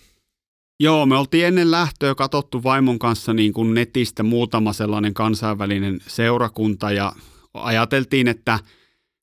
Joo, 0.80 1.06
me 1.06 1.18
oltiin 1.18 1.46
ennen 1.46 1.72
lähtöä 1.72 2.16
katsottu 2.16 2.64
vaimon 2.64 3.00
kanssa 3.00 3.34
niin 3.34 3.54
kuin 3.54 3.74
netistä 3.74 4.24
muutama 4.24 4.74
sellainen 4.74 5.14
kansainvälinen 5.14 6.00
seurakunta 6.08 6.92
ja 6.92 7.14
ajateltiin, 7.54 8.28
että– 8.28 8.60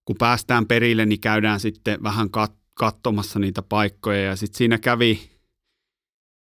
kun 0.05 0.17
päästään 0.19 0.67
perille, 0.67 1.07
niin 1.07 1.21
käydään 1.21 1.61
sitten 1.61 2.03
vähän 2.03 2.29
kat- 2.29 2.63
katsomassa 2.75 3.39
niitä 3.39 3.63
paikkoja. 3.63 4.21
Ja 4.21 4.37
sitten 4.37 4.59
siinä 4.59 4.79
kävi, 4.79 5.21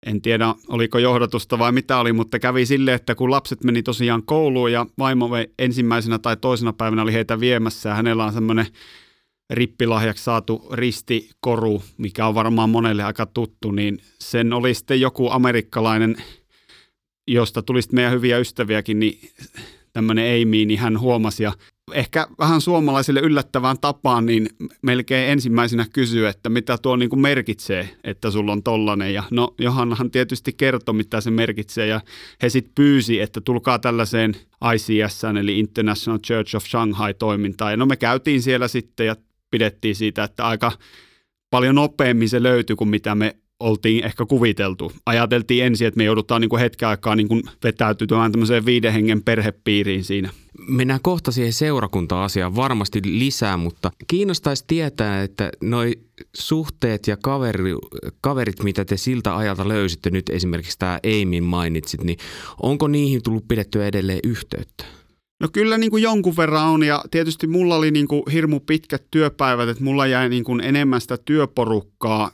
en 0.06 0.22
tiedä 0.22 0.54
oliko 0.68 0.98
johdatusta 0.98 1.58
vai 1.58 1.72
mitä 1.72 1.98
oli, 1.98 2.12
mutta 2.12 2.38
kävi 2.38 2.66
sille, 2.66 2.94
että 2.94 3.14
kun 3.14 3.30
lapset 3.30 3.64
meni 3.64 3.82
tosiaan 3.82 4.22
kouluun 4.22 4.72
ja 4.72 4.86
vaimo 4.98 5.30
ensimmäisenä 5.58 6.18
tai 6.18 6.36
toisena 6.36 6.72
päivänä 6.72 7.02
oli 7.02 7.12
heitä 7.12 7.40
viemässä 7.40 7.88
ja 7.88 7.94
hänellä 7.94 8.24
on 8.24 8.32
semmoinen 8.32 8.66
rippilahjaksi 9.50 10.24
saatu 10.24 10.68
ristikoru, 10.72 11.82
mikä 11.98 12.26
on 12.26 12.34
varmaan 12.34 12.70
monelle 12.70 13.04
aika 13.04 13.26
tuttu, 13.26 13.70
niin 13.70 13.98
sen 14.18 14.52
oli 14.52 14.74
sitten 14.74 15.00
joku 15.00 15.30
amerikkalainen, 15.30 16.16
josta 17.28 17.62
tuli 17.62 17.82
sitten 17.82 17.96
meidän 17.96 18.12
hyviä 18.12 18.38
ystäviäkin, 18.38 18.98
niin 19.00 19.30
tämmöinen 19.92 20.42
Amy, 20.42 20.64
niin 20.64 20.78
hän 20.78 21.00
huomasi 21.00 21.42
ja 21.42 21.52
ehkä 21.92 22.26
vähän 22.38 22.60
suomalaisille 22.60 23.20
yllättävään 23.20 23.78
tapaan, 23.80 24.26
niin 24.26 24.48
melkein 24.82 25.30
ensimmäisenä 25.30 25.86
kysyy, 25.92 26.26
että 26.26 26.48
mitä 26.48 26.78
tuo 26.78 26.96
niin 26.96 27.10
kuin 27.10 27.20
merkitsee, 27.20 27.88
että 28.04 28.30
sulla 28.30 28.52
on 28.52 28.62
tollanen. 28.62 29.14
Ja 29.14 29.22
no 29.30 29.54
Johannahan 29.58 30.10
tietysti 30.10 30.52
kertoi, 30.52 30.94
mitä 30.94 31.20
se 31.20 31.30
merkitsee 31.30 31.86
ja 31.86 32.00
he 32.42 32.48
sitten 32.48 32.72
pyysi, 32.74 33.20
että 33.20 33.40
tulkaa 33.40 33.78
tällaiseen 33.78 34.36
ICS, 34.74 35.24
eli 35.40 35.58
International 35.58 36.18
Church 36.18 36.56
of 36.56 36.64
Shanghai-toimintaan. 36.64 37.72
Ja 37.72 37.76
no 37.76 37.86
me 37.86 37.96
käytiin 37.96 38.42
siellä 38.42 38.68
sitten 38.68 39.06
ja 39.06 39.16
pidettiin 39.50 39.96
siitä, 39.96 40.24
että 40.24 40.46
aika 40.46 40.72
paljon 41.50 41.74
nopeammin 41.74 42.28
se 42.28 42.42
löytyi 42.42 42.76
kuin 42.76 42.88
mitä 42.88 43.14
me 43.14 43.36
oltiin 43.64 44.04
ehkä 44.04 44.26
kuviteltu. 44.26 44.92
Ajateltiin 45.06 45.64
ensin, 45.64 45.86
että 45.86 45.98
me 45.98 46.04
joudutaan 46.04 46.40
niin 46.40 46.48
kuin 46.48 46.60
hetken 46.60 46.88
aikaa 46.88 47.16
niin 47.16 47.28
kuin 47.28 47.42
vetäytymään 47.64 48.32
tämmöiseen 48.32 48.66
viiden 48.66 48.92
hengen 48.92 49.22
perhepiiriin 49.22 50.04
siinä. 50.04 50.30
Mennään 50.68 51.00
kohta 51.02 51.32
siihen 51.32 51.52
seurakunta-asiaan 51.52 52.56
varmasti 52.56 53.00
lisää, 53.04 53.56
mutta 53.56 53.90
kiinnostaisi 54.06 54.64
tietää, 54.66 55.22
että 55.22 55.50
noi 55.60 55.92
suhteet 56.34 57.06
ja 57.06 57.16
kaveri, 57.16 57.74
kaverit, 58.20 58.62
mitä 58.62 58.84
te 58.84 58.96
siltä 58.96 59.36
ajalta 59.36 59.68
löysitte, 59.68 60.10
nyt 60.10 60.28
esimerkiksi 60.28 60.78
tämä 60.78 60.98
Eimin 61.02 61.44
mainitsit, 61.44 62.04
niin 62.04 62.18
onko 62.62 62.88
niihin 62.88 63.22
tullut 63.22 63.48
pidettyä 63.48 63.86
edelleen 63.86 64.20
yhteyttä? 64.24 64.84
No 65.40 65.48
kyllä 65.52 65.78
niin 65.78 65.90
kuin 65.90 66.02
jonkun 66.02 66.36
verran 66.36 66.68
on 66.68 66.82
ja 66.82 67.04
tietysti 67.10 67.46
mulla 67.46 67.76
oli 67.76 67.90
niin 67.90 68.08
kuin 68.08 68.22
hirmu 68.32 68.60
pitkät 68.60 69.04
työpäivät, 69.10 69.68
että 69.68 69.84
mulla 69.84 70.06
jäi 70.06 70.28
niin 70.28 70.44
kuin 70.44 70.60
enemmän 70.60 71.00
sitä 71.00 71.16
työporukkaa 71.24 72.30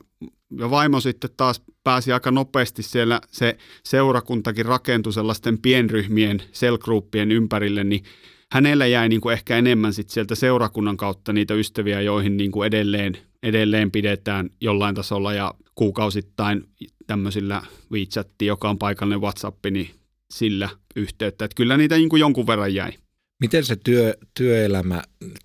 ja 0.59 0.71
vaimo 0.71 1.01
sitten 1.01 1.31
taas 1.37 1.63
pääsi 1.85 2.13
aika 2.13 2.31
nopeasti 2.31 2.83
siellä, 2.83 3.21
se 3.31 3.57
seurakuntakin 3.85 4.67
rakentui 4.67 5.13
sellaisten 5.13 5.59
pienryhmien, 5.59 6.43
selgruppien 6.53 7.33
ympärille, 7.33 7.85
niin 7.85 8.05
hänellä 8.53 8.87
jäi 8.87 9.09
niin 9.09 9.21
kuin 9.21 9.33
ehkä 9.33 9.57
enemmän 9.57 9.95
sitten 9.95 10.15
sieltä 10.15 10.35
seurakunnan 10.35 10.97
kautta 10.97 11.33
niitä 11.33 11.55
ystäviä, 11.55 12.01
joihin 12.01 12.37
niin 12.37 12.51
kuin 12.51 12.67
edelleen, 12.67 13.19
edelleen 13.43 13.91
pidetään 13.91 14.51
jollain 14.61 14.95
tasolla 14.95 15.33
ja 15.33 15.55
kuukausittain 15.75 16.65
tämmöisillä 17.07 17.63
WeChat, 17.93 18.29
joka 18.43 18.71
on 18.71 18.79
paikallinen 18.79 19.21
WhatsApp, 19.21 19.67
niin 19.71 19.91
sillä 20.33 20.69
yhteyttä. 20.97 21.45
Että 21.45 21.55
kyllä 21.55 21.77
niitä 21.77 21.97
niin 21.97 22.09
kuin 22.09 22.21
jonkun 22.21 22.47
verran 22.47 22.75
jäi. 22.75 22.93
Miten 23.41 23.65
se 23.65 23.77
työ, 23.77 24.15
työelämä, 24.35 25.03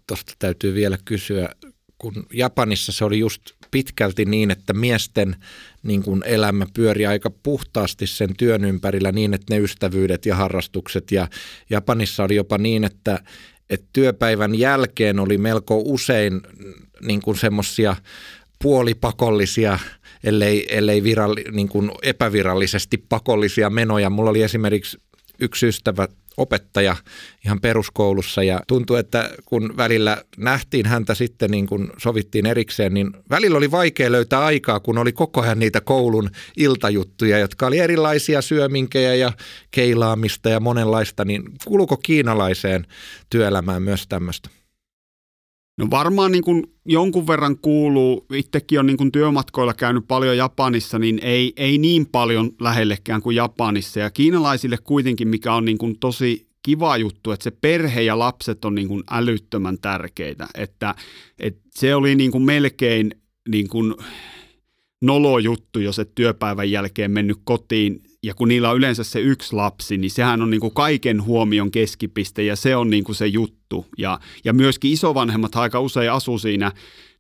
tuosta 0.08 0.34
täytyy 0.40 0.74
vielä 0.74 0.98
kysyä, 1.06 1.50
kun 1.98 2.26
Japanissa 2.34 2.92
se 2.92 3.06
oli 3.06 3.20
just 3.20 3.42
pitkälti 3.76 4.26
niin, 4.26 4.52
että 4.52 4.74
miesten 4.74 5.36
niin 5.84 6.04
kuin 6.04 6.24
elämä 6.26 6.66
pyöri 6.74 7.06
aika 7.06 7.30
puhtaasti 7.30 8.08
sen 8.08 8.30
työn 8.38 8.66
ympärillä 8.66 9.12
niin, 9.12 9.34
että 9.34 9.54
ne 9.54 9.60
ystävyydet 9.60 10.26
ja 10.26 10.36
harrastukset 10.36 11.12
ja 11.12 11.28
Japanissa 11.70 12.24
oli 12.24 12.36
jopa 12.36 12.58
niin, 12.58 12.84
että, 12.84 13.20
että 13.70 13.88
työpäivän 13.94 14.56
jälkeen 14.56 15.20
oli 15.20 15.38
melko 15.38 15.82
usein 15.86 16.42
niin 17.02 17.22
kuin 17.22 17.38
semmoisia 17.38 17.96
puolipakollisia, 18.62 19.80
ellei, 20.24 20.78
ellei 20.78 21.04
viralli, 21.04 21.44
niin 21.52 21.70
kuin 21.70 21.92
epävirallisesti 22.02 22.98
pakollisia 22.98 23.70
menoja. 23.70 24.10
Mulla 24.10 24.30
oli 24.30 24.42
esimerkiksi 24.42 24.98
yksi 25.40 25.68
ystävä 25.68 26.08
opettaja 26.38 26.96
ihan 27.46 27.62
peruskoulussa 27.62 28.44
ja 28.44 28.60
tuntui, 28.68 29.00
että 29.00 29.30
kun 29.46 29.78
välillä 29.78 30.24
nähtiin 30.38 30.86
häntä 30.86 31.16
sitten 31.16 31.52
niin 31.52 31.68
kuin 31.68 31.90
sovittiin 31.98 32.46
erikseen, 32.46 32.94
niin 32.94 33.12
välillä 33.30 33.58
oli 33.58 33.72
vaikea 33.72 34.12
löytää 34.12 34.46
aikaa, 34.46 34.80
kun 34.80 34.98
oli 34.98 35.12
koko 35.12 35.42
ajan 35.42 35.60
niitä 35.60 35.82
koulun 35.82 36.30
iltajuttuja, 36.58 37.40
jotka 37.40 37.68
oli 37.68 37.80
erilaisia 37.80 38.42
syöminkejä 38.42 39.16
ja 39.16 39.32
keilaamista 39.72 40.50
ja 40.50 40.60
monenlaista, 40.60 41.26
niin 41.26 41.44
kuuluuko 41.66 41.98
kiinalaiseen 41.98 42.88
työelämään 43.30 43.82
myös 43.82 44.08
tämmöistä? 44.08 44.50
No 45.78 45.88
varmaan 45.92 46.32
niin 46.32 46.44
kuin 46.44 46.64
jonkun 46.86 47.28
verran 47.28 47.58
kuuluu, 47.58 48.26
itsekin 48.34 48.80
on 48.80 48.86
niin 48.86 48.98
kuin 48.98 49.12
työmatkoilla 49.12 49.74
käynyt 49.74 50.08
paljon 50.08 50.38
Japanissa, 50.38 51.00
niin 51.00 51.20
ei, 51.22 51.54
ei 51.58 51.78
niin 51.78 52.06
paljon 52.06 52.52
lähellekään 52.62 53.22
kuin 53.22 53.36
Japanissa. 53.36 54.00
Ja 54.00 54.12
kiinalaisille 54.12 54.78
kuitenkin, 54.84 55.28
mikä 55.28 55.54
on 55.54 55.66
niin 55.66 55.78
kuin 55.78 56.00
tosi 56.00 56.48
kiva 56.64 56.98
juttu, 56.98 57.32
että 57.32 57.44
se 57.44 57.52
perhe 57.52 58.02
ja 58.02 58.20
lapset 58.20 58.66
on 58.66 58.76
niin 58.76 58.88
kuin 58.88 59.04
älyttömän 59.12 59.78
tärkeitä. 59.82 60.48
Että, 60.56 60.96
että 61.40 61.62
se 61.72 61.96
oli 61.96 62.16
niin 62.16 62.32
kuin 62.32 62.44
melkein 62.44 63.12
niin 63.50 63.68
kuin 63.68 63.94
nolo 65.02 65.40
juttu, 65.40 65.80
jos 65.80 66.00
et 66.00 66.16
työpäivän 66.16 66.72
jälkeen 66.72 67.12
mennyt 67.12 67.38
kotiin 67.44 68.02
ja 68.26 68.34
kun 68.34 68.48
niillä 68.48 68.70
on 68.70 68.78
yleensä 68.78 69.04
se 69.04 69.20
yksi 69.20 69.56
lapsi, 69.56 69.98
niin 69.98 70.12
sehän 70.12 70.42
on 70.42 70.50
niin 70.50 70.62
kuin 70.62 70.74
kaiken 70.74 71.24
huomion 71.24 71.72
keskipiste 71.72 72.44
ja 72.44 72.56
se 72.56 72.76
on 72.76 72.90
niin 72.90 73.04
kuin 73.04 73.16
se 73.16 73.28
juttu. 73.28 73.86
Ja, 73.98 74.20
ja 74.44 74.54
myöskin 74.54 74.92
isovanhemmat 74.92 75.56
aika 75.56 75.80
usein 75.80 76.12
asuu 76.12 76.40
siinä 76.40 76.72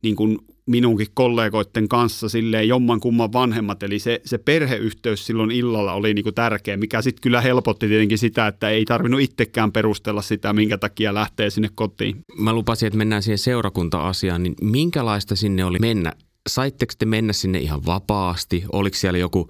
niin 0.03 0.15
kuin 0.15 0.37
minunkin 0.65 1.07
kollegoiden 1.13 1.87
kanssa 1.87 2.29
silleen 2.29 2.67
jomman 2.67 2.99
kumman 2.99 3.33
vanhemmat, 3.33 3.83
eli 3.83 3.99
se, 3.99 4.21
se 4.25 4.37
perheyhteys 4.37 5.25
silloin 5.25 5.51
illalla 5.51 5.93
oli 5.93 6.13
niin 6.13 6.23
kuin 6.23 6.35
tärkeä, 6.35 6.77
mikä 6.77 7.01
sitten 7.01 7.21
kyllä 7.21 7.41
helpotti 7.41 7.87
tietenkin 7.87 8.17
sitä, 8.17 8.47
että 8.47 8.69
ei 8.69 8.85
tarvinnut 8.85 9.21
itsekään 9.21 9.71
perustella 9.71 10.21
sitä, 10.21 10.53
minkä 10.53 10.77
takia 10.77 11.13
lähtee 11.13 11.49
sinne 11.49 11.69
kotiin. 11.75 12.17
Mä 12.37 12.53
lupasin, 12.53 12.87
että 12.87 12.97
mennään 12.97 13.23
siihen 13.23 13.37
seurakunta-asiaan, 13.37 14.43
niin 14.43 14.55
minkälaista 14.61 15.35
sinne 15.35 15.65
oli 15.65 15.79
mennä? 15.79 16.13
Saitteko 16.49 16.93
te 16.97 17.05
mennä 17.05 17.33
sinne 17.33 17.59
ihan 17.59 17.85
vapaasti? 17.85 18.63
Oliko 18.73 18.97
siellä 18.97 19.19
joku 19.19 19.49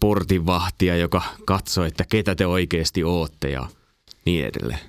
portinvahtia, 0.00 0.96
joka 0.96 1.22
katsoi, 1.44 1.86
että 1.88 2.04
ketä 2.08 2.34
te 2.34 2.46
oikeasti 2.46 3.04
ootte 3.04 3.50
ja 3.50 3.68
niin 4.24 4.46
edelleen. 4.46 4.80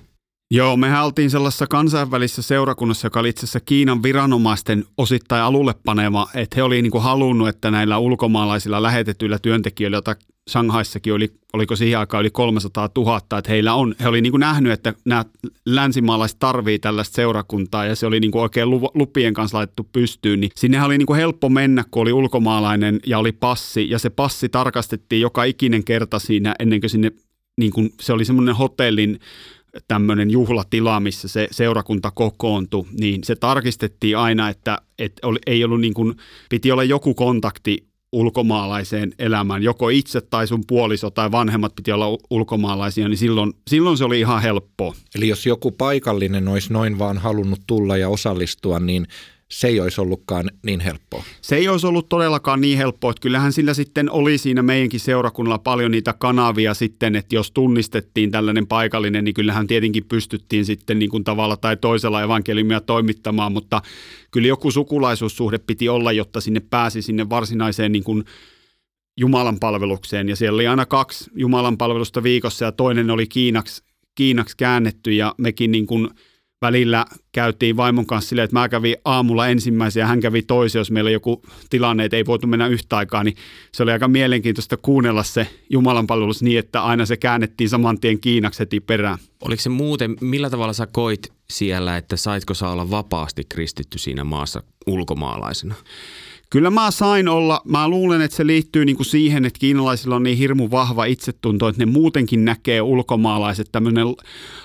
Joo, 0.50 0.76
me 0.76 1.00
oltiin 1.00 1.30
sellaisessa 1.30 1.66
kansainvälisessä 1.66 2.42
seurakunnassa, 2.42 3.06
joka 3.06 3.20
oli 3.20 3.28
itse 3.28 3.40
asiassa 3.40 3.60
Kiinan 3.60 4.02
viranomaisten 4.02 4.84
osittain 4.96 5.42
alulle 5.42 5.74
panema, 5.84 6.28
että 6.34 6.56
he 6.56 6.62
olivat 6.62 6.82
niin 6.82 7.02
halunnut, 7.02 7.48
että 7.48 7.70
näillä 7.70 7.98
ulkomaalaisilla 7.98 8.82
lähetetyillä 8.82 9.38
työntekijöillä, 9.38 9.96
joita 9.96 10.16
Shanghaissakin 10.48 11.14
oli, 11.14 11.32
oliko 11.52 11.76
siihen 11.76 11.98
aikaan 11.98 12.20
yli 12.20 12.30
300 12.30 12.88
000, 12.96 13.16
että 13.16 13.50
heillä 13.50 13.74
on, 13.74 13.94
he 14.00 14.08
oli 14.08 14.20
niin 14.20 14.30
kuin 14.30 14.40
nähnyt, 14.40 14.72
että 14.72 14.94
nämä 15.04 15.24
länsimaalaiset 15.66 16.38
tarvii 16.38 16.78
tällaista 16.78 17.14
seurakuntaa 17.14 17.84
ja 17.84 17.96
se 17.96 18.06
oli 18.06 18.20
niin 18.20 18.30
kuin 18.30 18.42
oikein 18.42 18.70
lupien 18.70 19.34
kanssa 19.34 19.56
laitettu 19.58 19.88
pystyyn, 19.92 20.40
niin 20.40 20.50
sinne 20.56 20.82
oli 20.82 20.98
niin 20.98 21.06
kuin 21.06 21.16
helppo 21.16 21.48
mennä, 21.48 21.84
kun 21.90 22.02
oli 22.02 22.12
ulkomaalainen 22.12 23.00
ja 23.06 23.18
oli 23.18 23.32
passi. 23.32 23.90
Ja 23.90 23.98
se 23.98 24.10
passi 24.10 24.48
tarkastettiin 24.48 25.22
joka 25.22 25.44
ikinen 25.44 25.84
kerta 25.84 26.18
siinä 26.18 26.54
ennen 26.58 26.80
kuin 26.80 26.90
sinne, 26.90 27.12
niin 27.60 27.72
kuin, 27.72 27.90
se 28.00 28.12
oli 28.12 28.24
semmoinen 28.24 28.56
hotellin 28.56 29.18
tämmöinen 29.88 30.30
juhlatila, 30.30 31.00
missä 31.00 31.28
se 31.28 31.48
seurakunta 31.50 32.10
kokoontui, 32.10 32.84
niin 33.00 33.24
se 33.24 33.36
tarkistettiin 33.36 34.18
aina, 34.18 34.48
että, 34.48 34.78
että 34.98 35.26
oli, 35.26 35.38
ei 35.46 35.64
ollut 35.64 35.80
niin 35.80 35.94
kuin, 35.94 36.14
piti 36.50 36.72
olla 36.72 36.84
joku 36.84 37.14
kontakti 37.14 37.87
ulkomaalaiseen 38.12 39.12
elämään, 39.18 39.62
joko 39.62 39.88
itse 39.88 40.20
tai 40.20 40.46
sun 40.46 40.64
puoliso 40.66 41.10
tai 41.10 41.32
vanhemmat 41.32 41.74
piti 41.74 41.92
olla 41.92 42.18
ulkomaalaisia, 42.30 43.08
niin 43.08 43.18
silloin, 43.18 43.52
silloin 43.70 43.98
se 43.98 44.04
oli 44.04 44.20
ihan 44.20 44.42
helppoa. 44.42 44.94
Eli 45.14 45.28
jos 45.28 45.46
joku 45.46 45.70
paikallinen 45.70 46.48
olisi 46.48 46.72
noin 46.72 46.98
vaan 46.98 47.18
halunnut 47.18 47.60
tulla 47.66 47.96
ja 47.96 48.08
osallistua, 48.08 48.80
niin 48.80 49.06
se 49.50 49.68
ei 49.68 49.80
olisi 49.80 50.00
ollutkaan 50.00 50.50
niin 50.62 50.80
helppoa. 50.80 51.24
Se 51.40 51.56
ei 51.56 51.68
olisi 51.68 51.86
ollut 51.86 52.08
todellakaan 52.08 52.60
niin 52.60 52.78
helppoa, 52.78 53.10
että 53.10 53.20
kyllähän 53.20 53.52
sillä 53.52 53.74
sitten 53.74 54.10
oli 54.10 54.38
siinä 54.38 54.62
meidänkin 54.62 55.00
seurakunnalla 55.00 55.58
paljon 55.58 55.90
niitä 55.90 56.12
kanavia 56.12 56.74
sitten, 56.74 57.16
että 57.16 57.34
jos 57.34 57.50
tunnistettiin 57.50 58.30
tällainen 58.30 58.66
paikallinen, 58.66 59.24
niin 59.24 59.34
kyllähän 59.34 59.66
tietenkin 59.66 60.04
pystyttiin 60.04 60.64
sitten 60.64 60.98
niin 60.98 61.10
kuin 61.10 61.24
tavalla 61.24 61.56
tai 61.56 61.76
toisella 61.76 62.22
evankeliumia 62.22 62.80
toimittamaan, 62.80 63.52
mutta 63.52 63.82
kyllä 64.30 64.48
joku 64.48 64.70
sukulaisuussuhde 64.70 65.58
piti 65.58 65.88
olla, 65.88 66.12
jotta 66.12 66.40
sinne 66.40 66.60
pääsi 66.60 67.02
sinne 67.02 67.28
varsinaiseen 67.28 67.92
niin 67.92 68.04
kuin 68.04 68.24
Jumalan 69.16 69.58
palvelukseen 69.58 70.28
ja 70.28 70.36
siellä 70.36 70.56
oli 70.56 70.66
aina 70.66 70.86
kaksi 70.86 71.30
Jumalan 71.34 71.78
palvelusta 71.78 72.22
viikossa 72.22 72.64
ja 72.64 72.72
toinen 72.72 73.10
oli 73.10 73.26
Kiinaksi, 73.26 73.82
Kiinaksi 74.14 74.56
käännetty 74.56 75.12
ja 75.12 75.34
mekin 75.38 75.70
niin 75.70 75.86
kuin– 75.86 76.08
välillä 76.62 77.06
käytiin 77.32 77.76
vaimon 77.76 78.06
kanssa 78.06 78.28
silleen, 78.28 78.44
että 78.44 78.58
mä 78.58 78.68
kävin 78.68 78.96
aamulla 79.04 79.48
ensimmäisen 79.48 80.00
ja 80.00 80.06
hän 80.06 80.20
kävi 80.20 80.42
toisen, 80.42 80.80
jos 80.80 80.90
meillä 80.90 81.10
joku 81.10 81.42
tilanne, 81.70 82.04
että 82.04 82.16
ei 82.16 82.26
voitu 82.26 82.46
mennä 82.46 82.66
yhtä 82.66 82.96
aikaa, 82.96 83.24
niin 83.24 83.36
se 83.72 83.82
oli 83.82 83.92
aika 83.92 84.08
mielenkiintoista 84.08 84.76
kuunnella 84.76 85.22
se 85.22 85.48
Jumalan 85.70 86.06
palvelus 86.06 86.42
niin, 86.42 86.58
että 86.58 86.82
aina 86.82 87.06
se 87.06 87.16
käännettiin 87.16 87.70
saman 87.70 88.00
tien 88.00 88.20
Kiinaksi 88.20 88.60
heti 88.60 88.80
perään. 88.80 89.18
Oliko 89.44 89.62
se 89.62 89.68
muuten, 89.68 90.16
millä 90.20 90.50
tavalla 90.50 90.72
sä 90.72 90.86
koit 90.86 91.32
siellä, 91.50 91.96
että 91.96 92.16
saitko 92.16 92.54
saa 92.54 92.72
olla 92.72 92.90
vapaasti 92.90 93.42
kristitty 93.48 93.98
siinä 93.98 94.24
maassa 94.24 94.62
ulkomaalaisena? 94.86 95.74
Kyllä 96.50 96.70
mä 96.70 96.90
sain 96.90 97.28
olla, 97.28 97.60
mä 97.64 97.88
luulen, 97.88 98.20
että 98.20 98.36
se 98.36 98.46
liittyy 98.46 98.84
niinku 98.84 99.04
siihen, 99.04 99.44
että 99.44 99.58
kiinalaisilla 99.60 100.16
on 100.16 100.22
niin 100.22 100.38
hirmu 100.38 100.70
vahva 100.70 101.04
itsetunto, 101.04 101.68
että 101.68 101.82
ne 101.82 101.86
muutenkin 101.92 102.44
näkee 102.44 102.82
ulkomaalaiset 102.82 103.68
tämmöinen 103.72 104.06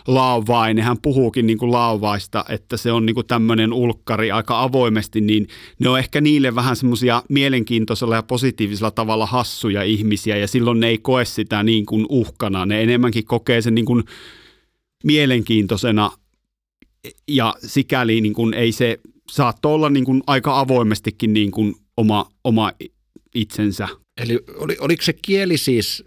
laavain, 0.08 0.80
hän 0.80 0.98
puhuukin 1.02 1.48
niinku 1.48 1.72
laavaista, 1.72 2.46
että 2.50 2.78
se 2.78 2.92
on 2.92 3.06
niinku 3.06 3.24
tämmöinen 3.24 3.74
ulkkari 3.74 4.32
aika 4.32 4.62
avoimesti, 4.62 5.22
niin 5.22 5.48
ne 5.80 5.90
on 5.90 6.00
ehkä 6.00 6.22
niille 6.22 6.56
vähän 6.56 6.76
semmoisia 6.76 7.24
mielenkiintoisella 7.30 8.16
ja 8.16 8.24
positiivisella 8.24 8.92
tavalla 8.92 9.26
hassuja 9.26 9.84
ihmisiä 9.84 10.38
ja 10.38 10.48
silloin 10.48 10.80
ne 10.80 10.88
ei 10.88 10.98
koe 10.98 11.26
sitä 11.26 11.64
niin 11.64 11.86
kuin 11.86 12.06
uhkana, 12.10 12.66
ne 12.66 12.84
enemmänkin 12.84 13.26
kokee 13.26 13.62
sen 13.62 13.76
niin 13.76 13.86
kuin 13.86 14.04
mielenkiintoisena 15.04 16.12
ja 17.28 17.56
sikäli 17.66 18.22
niin 18.22 18.34
kuin 18.34 18.54
ei 18.54 18.72
se 18.72 19.00
saattoi 19.32 19.74
olla 19.74 19.90
niin 19.90 20.06
kuin 20.06 20.24
aika 20.28 20.60
avoimestikin 20.60 21.34
niin 21.34 21.52
kuin 21.52 21.76
oma, 21.98 22.30
oma 22.44 22.72
itsensä. 23.36 23.88
Eli 24.22 24.40
oli, 24.58 24.78
oliko 24.80 25.04
se 25.04 25.14
kieli 25.14 25.58
siis, 25.58 26.04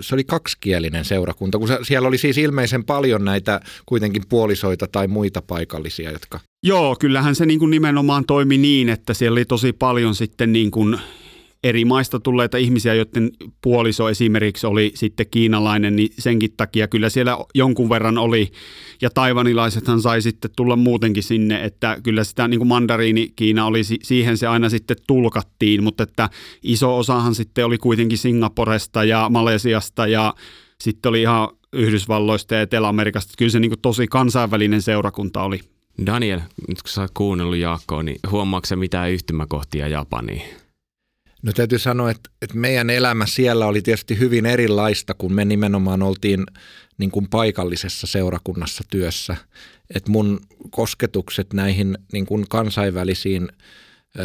se 0.00 0.14
oli 0.14 0.24
kaksikielinen 0.24 1.04
seurakunta, 1.04 1.58
kun 1.58 1.68
siellä 1.82 2.08
oli 2.08 2.18
siis 2.18 2.38
ilmeisen 2.38 2.84
paljon 2.84 3.24
näitä 3.24 3.60
kuitenkin 3.86 4.22
puolisoita 4.28 4.86
tai 4.92 5.06
muita 5.06 5.42
paikallisia, 5.42 6.10
jotka... 6.10 6.40
Joo, 6.62 6.96
kyllähän 7.00 7.34
se 7.34 7.46
niin 7.46 7.58
kuin 7.58 7.70
nimenomaan 7.70 8.24
toimi 8.24 8.58
niin, 8.58 8.88
että 8.88 9.14
siellä 9.14 9.34
oli 9.34 9.44
tosi 9.44 9.72
paljon 9.72 10.14
sitten 10.14 10.52
niin 10.52 10.70
kuin 10.70 10.98
eri 11.68 11.84
maista 11.84 12.20
tulleita 12.20 12.56
ihmisiä, 12.56 12.94
joiden 12.94 13.30
puoliso 13.62 14.08
esimerkiksi 14.08 14.66
oli 14.66 14.92
sitten 14.94 15.26
kiinalainen, 15.30 15.96
niin 15.96 16.08
senkin 16.18 16.50
takia 16.56 16.88
kyllä 16.88 17.08
siellä 17.08 17.38
jonkun 17.54 17.88
verran 17.88 18.18
oli, 18.18 18.52
ja 19.02 19.10
taivanilaisethan 19.10 20.00
sai 20.00 20.22
sitten 20.22 20.50
tulla 20.56 20.76
muutenkin 20.76 21.22
sinne, 21.22 21.64
että 21.64 21.98
kyllä 22.02 22.24
sitä 22.24 22.48
niin 22.48 22.60
kuin 22.60 22.68
mandariini 22.68 23.32
Kiina 23.36 23.66
oli, 23.66 23.82
siihen 24.02 24.38
se 24.38 24.46
aina 24.46 24.68
sitten 24.68 24.96
tulkattiin, 25.06 25.82
mutta 25.82 26.02
että 26.02 26.30
iso 26.62 26.98
osahan 26.98 27.34
sitten 27.34 27.66
oli 27.66 27.78
kuitenkin 27.78 28.18
Singaporesta 28.18 29.04
ja 29.04 29.28
Malesiasta 29.30 30.06
ja 30.06 30.34
sitten 30.80 31.10
oli 31.10 31.22
ihan 31.22 31.48
Yhdysvalloista 31.72 32.54
ja 32.54 32.60
Etelä-Amerikasta. 32.60 33.34
Kyllä 33.38 33.50
se 33.50 33.60
niin 33.60 33.70
kuin 33.70 33.80
tosi 33.80 34.06
kansainvälinen 34.06 34.82
seurakunta 34.82 35.42
oli. 35.42 35.60
Daniel, 36.06 36.40
nyt 36.68 36.82
kun 36.82 36.90
sä 36.90 37.00
oot 37.00 37.10
kuunnellut 37.14 37.56
Jaakkoa, 37.56 38.02
niin 38.02 38.16
huomaatko 38.30 38.76
mitään 38.76 39.10
yhtymäkohtia 39.10 39.88
Japaniin? 39.88 40.42
No 41.46 41.52
täytyy 41.52 41.78
sanoa, 41.78 42.10
että, 42.10 42.30
että 42.42 42.56
meidän 42.56 42.90
elämä 42.90 43.26
siellä 43.26 43.66
oli 43.66 43.82
tietysti 43.82 44.18
hyvin 44.18 44.46
erilaista, 44.46 45.14
kun 45.14 45.32
me 45.32 45.44
nimenomaan 45.44 46.02
oltiin 46.02 46.46
niin 46.98 47.10
kuin 47.10 47.28
paikallisessa 47.28 48.06
seurakunnassa 48.06 48.84
työssä. 48.90 49.36
Että 49.94 50.10
mun 50.10 50.40
kosketukset 50.70 51.52
näihin 51.52 51.98
niin 52.12 52.26
kuin 52.26 52.44
kansainvälisiin 52.48 53.48
ö, 54.18 54.24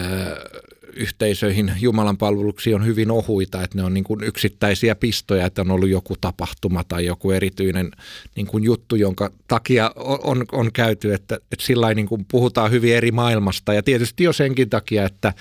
yhteisöihin, 0.94 1.74
Jumalan 1.80 2.18
palveluksiin 2.18 2.76
on 2.76 2.86
hyvin 2.86 3.12
ohuita, 3.12 3.64
että 3.64 3.78
ne 3.78 3.84
on 3.84 3.94
niin 3.94 4.04
kuin 4.04 4.24
yksittäisiä 4.24 4.96
pistoja, 4.96 5.46
että 5.46 5.62
on 5.62 5.72
ollut 5.72 5.90
joku 5.90 6.16
tapahtuma 6.22 6.84
tai 6.84 7.06
joku 7.06 7.32
erityinen 7.32 7.92
niin 8.36 8.48
kuin 8.48 8.64
juttu, 8.64 8.96
jonka 8.96 9.32
takia 9.48 9.92
on, 9.96 10.46
on 10.52 10.72
käyty, 10.72 11.14
että, 11.14 11.36
että 11.36 11.66
sillä 11.66 11.94
niin 11.94 12.08
kuin 12.08 12.26
puhutaan 12.32 12.72
hyvin 12.72 12.96
eri 12.96 13.12
maailmasta 13.12 13.74
ja 13.74 13.84
tietysti 13.84 14.24
jo 14.24 14.34
senkin 14.34 14.70
takia, 14.70 15.06
että 15.06 15.34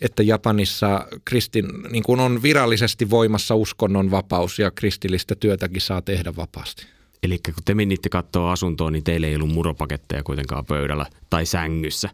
että 0.00 0.22
Japanissa 0.22 1.06
kristin, 1.24 1.64
niin 1.90 2.02
kuin 2.02 2.20
on 2.20 2.42
virallisesti 2.42 3.10
voimassa 3.10 3.54
uskonnon 3.54 4.10
vapaus 4.10 4.58
ja 4.58 4.70
kristillistä 4.70 5.34
työtäkin 5.34 5.80
saa 5.80 6.02
tehdä 6.02 6.36
vapaasti. 6.36 6.86
Eli 7.22 7.38
kun 7.38 7.54
te 7.64 7.74
menitte 7.74 8.08
katsoa 8.08 8.52
asuntoa, 8.52 8.90
niin 8.90 9.04
teillä 9.04 9.26
ei 9.26 9.36
ollut 9.36 9.52
muropaketteja 9.52 10.22
kuitenkaan 10.22 10.66
pöydällä 10.66 11.06
tai 11.30 11.46
sängyssä. 11.46 12.08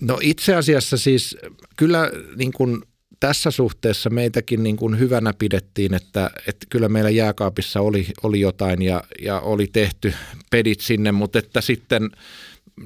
No 0.00 0.18
itse 0.22 0.54
asiassa 0.54 0.96
siis 0.96 1.36
kyllä 1.76 2.10
niin 2.36 2.52
kuin 2.52 2.82
tässä 3.20 3.50
suhteessa 3.50 4.10
meitäkin 4.10 4.62
niin 4.62 4.76
kuin 4.76 4.98
hyvänä 4.98 5.32
pidettiin, 5.38 5.94
että, 5.94 6.30
että 6.46 6.66
kyllä 6.70 6.88
meillä 6.88 7.10
jääkaapissa 7.10 7.80
oli, 7.80 8.06
oli 8.22 8.40
jotain 8.40 8.82
ja, 8.82 9.02
ja 9.22 9.40
oli 9.40 9.66
tehty 9.66 10.14
pedit 10.50 10.80
sinne, 10.80 11.12
mutta 11.12 11.38
että 11.38 11.60
sitten 11.60 12.10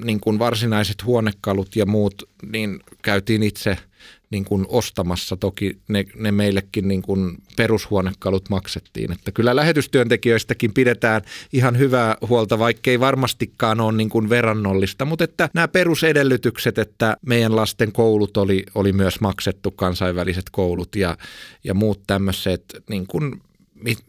niin 0.05 0.19
kuin 0.19 0.39
varsinaiset 0.39 1.05
huonekalut 1.05 1.75
ja 1.75 1.85
muut, 1.85 2.29
niin 2.51 2.79
käytiin 3.01 3.43
itse– 3.43 3.77
niin 4.29 4.45
kuin 4.45 4.65
ostamassa. 4.67 5.37
Toki 5.37 5.77
ne, 5.87 6.05
ne 6.15 6.31
meillekin 6.31 6.87
niin 6.87 7.01
kuin 7.01 7.37
perushuonekalut 7.55 8.49
maksettiin. 8.49 9.11
Että 9.11 9.31
kyllä 9.31 9.55
lähetystyöntekijöistäkin 9.55 10.73
pidetään 10.73 11.21
ihan 11.53 11.77
hyvää 11.77 12.17
huolta, 12.29 12.59
vaikkei 12.59 12.99
varmastikaan 12.99 13.81
ole 13.81 13.93
niin 13.93 14.09
kuin 14.09 14.29
verrannollista. 14.29 15.05
Mutta 15.05 15.23
että 15.23 15.49
nämä 15.53 15.67
perusedellytykset, 15.67 16.77
että 16.77 17.17
meidän 17.25 17.55
lasten 17.55 17.91
koulut 17.91 18.37
oli, 18.37 18.63
oli 18.75 18.93
myös 18.93 19.21
maksettu, 19.21 19.71
kansainväliset 19.71 20.45
koulut 20.51 20.95
ja, 20.95 21.17
ja 21.63 21.73
muut 21.73 22.01
tämmöiset, 22.07 22.63
niin 22.89 23.07
kuin 23.07 23.41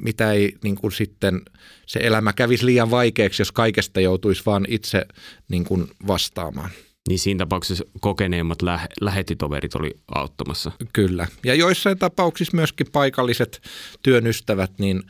mitä 0.03 0.33
ei 0.33 0.57
niin 0.65 0.77
kuin 0.77 0.93
sitten 0.93 1.43
se 1.87 2.01
elämä 2.03 2.33
kävisi 2.33 2.67
liian 2.67 2.91
vaikeaksi, 2.91 3.41
jos 3.41 3.53
kaikesta 3.53 4.01
joutuisi 4.01 4.43
vaan 4.47 4.65
itse 4.69 5.07
niin 5.49 5.65
kuin 5.65 5.87
vastaamaan. 6.07 6.71
Niin 7.09 7.19
siinä 7.19 7.39
tapauksessa 7.39 7.85
kokeneemmat 8.01 8.63
lä- 8.63 8.89
lähetitoverit 9.01 9.75
oli 9.75 9.91
auttamassa. 10.15 10.73
Kyllä. 10.93 11.27
Ja 11.45 11.55
joissain 11.55 11.99
tapauksissa 11.99 12.57
myöskin 12.57 12.87
paikalliset 12.93 13.63
työn 14.03 14.27
ystävät 14.27 14.71
niin 14.79 15.03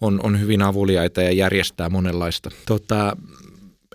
on, 0.00 0.20
on 0.22 0.40
hyvin 0.40 0.62
avuliaita 0.62 1.22
ja 1.22 1.32
järjestää 1.32 1.88
monenlaista. 1.88 2.50
Tota, 2.66 3.16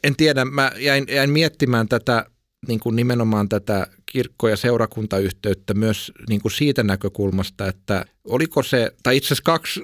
en 0.04 0.16
tiedä, 0.16 0.46
mä 0.46 0.72
jäin, 0.78 1.06
jäin 1.10 1.30
miettimään 1.30 1.88
tätä 1.88 2.26
niin 2.68 2.80
kuin 2.80 2.96
nimenomaan 2.96 3.50
tätä 3.50 3.88
kirkko- 4.12 4.48
ja 4.48 4.58
seurakuntayhteyttä 4.58 5.74
myös 5.74 6.12
niin 6.30 6.42
kuin 6.42 6.52
siitä 6.52 6.84
näkökulmasta, 6.84 7.68
että 7.68 8.06
oliko 8.24 8.64
se, 8.64 8.92
tai 9.04 9.18
itse 9.18 9.28
asiassa 9.28 9.44
kaksi, 9.44 9.84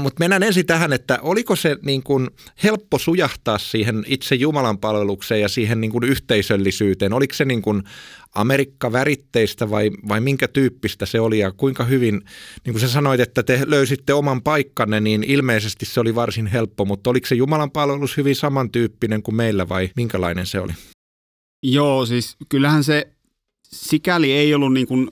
mutta 0.00 0.20
mennään 0.20 0.42
ensin 0.42 0.66
tähän, 0.66 0.92
että 0.92 1.18
oliko 1.22 1.56
se 1.56 1.76
niin 1.82 2.02
kuin 2.02 2.30
helppo 2.62 2.98
sujahtaa 2.98 3.58
siihen 3.58 4.04
itse 4.06 4.34
Jumalan 4.34 4.78
palvelukseen 4.78 5.40
ja 5.40 5.48
siihen 5.48 5.80
niin 5.80 5.90
kuin 5.90 6.04
yhteisöllisyyteen? 6.04 7.12
Oliko 7.12 7.34
se 7.34 7.44
niin 7.44 7.62
kuin 7.62 7.82
Amerikka-väritteistä 8.34 9.70
vai, 9.70 9.90
vai 10.08 10.20
minkä 10.20 10.48
tyyppistä 10.48 11.06
se 11.06 11.20
oli 11.20 11.38
ja 11.38 11.52
kuinka 11.52 11.84
hyvin, 11.84 12.22
niin 12.64 12.72
kuin 12.72 12.80
sä 12.80 12.88
sanoit, 12.88 13.20
että 13.20 13.42
te 13.42 13.60
löysitte 13.66 14.14
oman 14.14 14.42
paikkanne, 14.42 15.00
niin 15.00 15.22
ilmeisesti 15.22 15.86
se 15.86 16.00
oli 16.00 16.14
varsin 16.14 16.46
helppo, 16.46 16.84
mutta 16.84 17.10
oliko 17.10 17.26
se 17.26 17.34
Jumalan 17.34 17.70
palvelus 17.70 18.16
hyvin 18.16 18.36
samantyyppinen 18.36 19.22
kuin 19.22 19.34
meillä 19.34 19.68
vai 19.68 19.90
minkälainen 19.96 20.46
se 20.46 20.60
oli? 20.60 20.72
Joo, 21.62 22.06
siis 22.06 22.36
kyllähän 22.48 22.84
se 22.84 23.13
sikäli 23.74 24.32
ei 24.32 24.54
ollut 24.54 24.72
niin 24.72 24.86
kuin, 24.86 25.10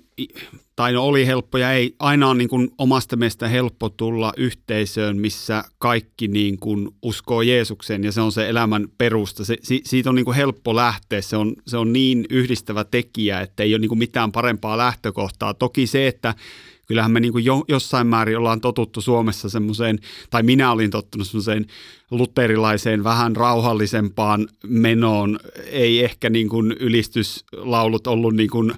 tai 0.76 0.92
no 0.92 1.04
oli 1.04 1.26
helppo 1.26 1.58
ja 1.58 1.72
ei, 1.72 1.94
aina 1.98 2.28
on 2.28 2.38
niin 2.38 2.48
kuin 2.48 2.70
omasta 2.78 3.16
mielestä 3.16 3.48
helppo 3.48 3.88
tulla 3.88 4.32
yhteisöön, 4.36 5.16
missä 5.16 5.64
kaikki 5.78 6.28
niin 6.28 6.58
kuin 6.58 6.88
uskoo 7.02 7.42
Jeesukseen 7.42 8.04
ja 8.04 8.12
se 8.12 8.20
on 8.20 8.32
se 8.32 8.48
elämän 8.48 8.88
perusta. 8.98 9.44
Se, 9.44 9.56
si, 9.62 9.80
siitä 9.84 10.10
on 10.10 10.14
niin 10.14 10.24
kuin 10.24 10.36
helppo 10.36 10.76
lähteä, 10.76 11.20
se 11.20 11.36
on, 11.36 11.54
se 11.66 11.76
on 11.76 11.92
niin 11.92 12.24
yhdistävä 12.30 12.84
tekijä, 12.84 13.40
että 13.40 13.62
ei 13.62 13.74
ole 13.74 13.80
niin 13.80 13.88
kuin 13.88 13.98
mitään 13.98 14.32
parempaa 14.32 14.78
lähtökohtaa. 14.78 15.54
Toki 15.54 15.86
se, 15.86 16.06
että 16.06 16.34
kyllähän 16.92 17.12
me 17.12 17.20
niin 17.20 17.32
kuin 17.32 17.44
jo, 17.44 17.64
jossain 17.68 18.06
määrin 18.06 18.38
ollaan 18.38 18.60
totuttu 18.60 19.00
Suomessa 19.00 19.48
semmoiseen, 19.48 19.98
tai 20.30 20.42
minä 20.42 20.72
olin 20.72 20.90
tottunut 20.90 21.26
semmoiseen 21.26 21.66
luterilaiseen, 22.10 23.04
vähän 23.04 23.36
rauhallisempaan 23.36 24.48
menoon. 24.66 25.38
Ei 25.66 26.04
ehkä 26.04 26.30
niin 26.30 26.48
kuin 26.48 26.72
ylistyslaulut 26.72 28.06
ollut 28.06 28.34
niin 28.34 28.50
kuin 28.50 28.72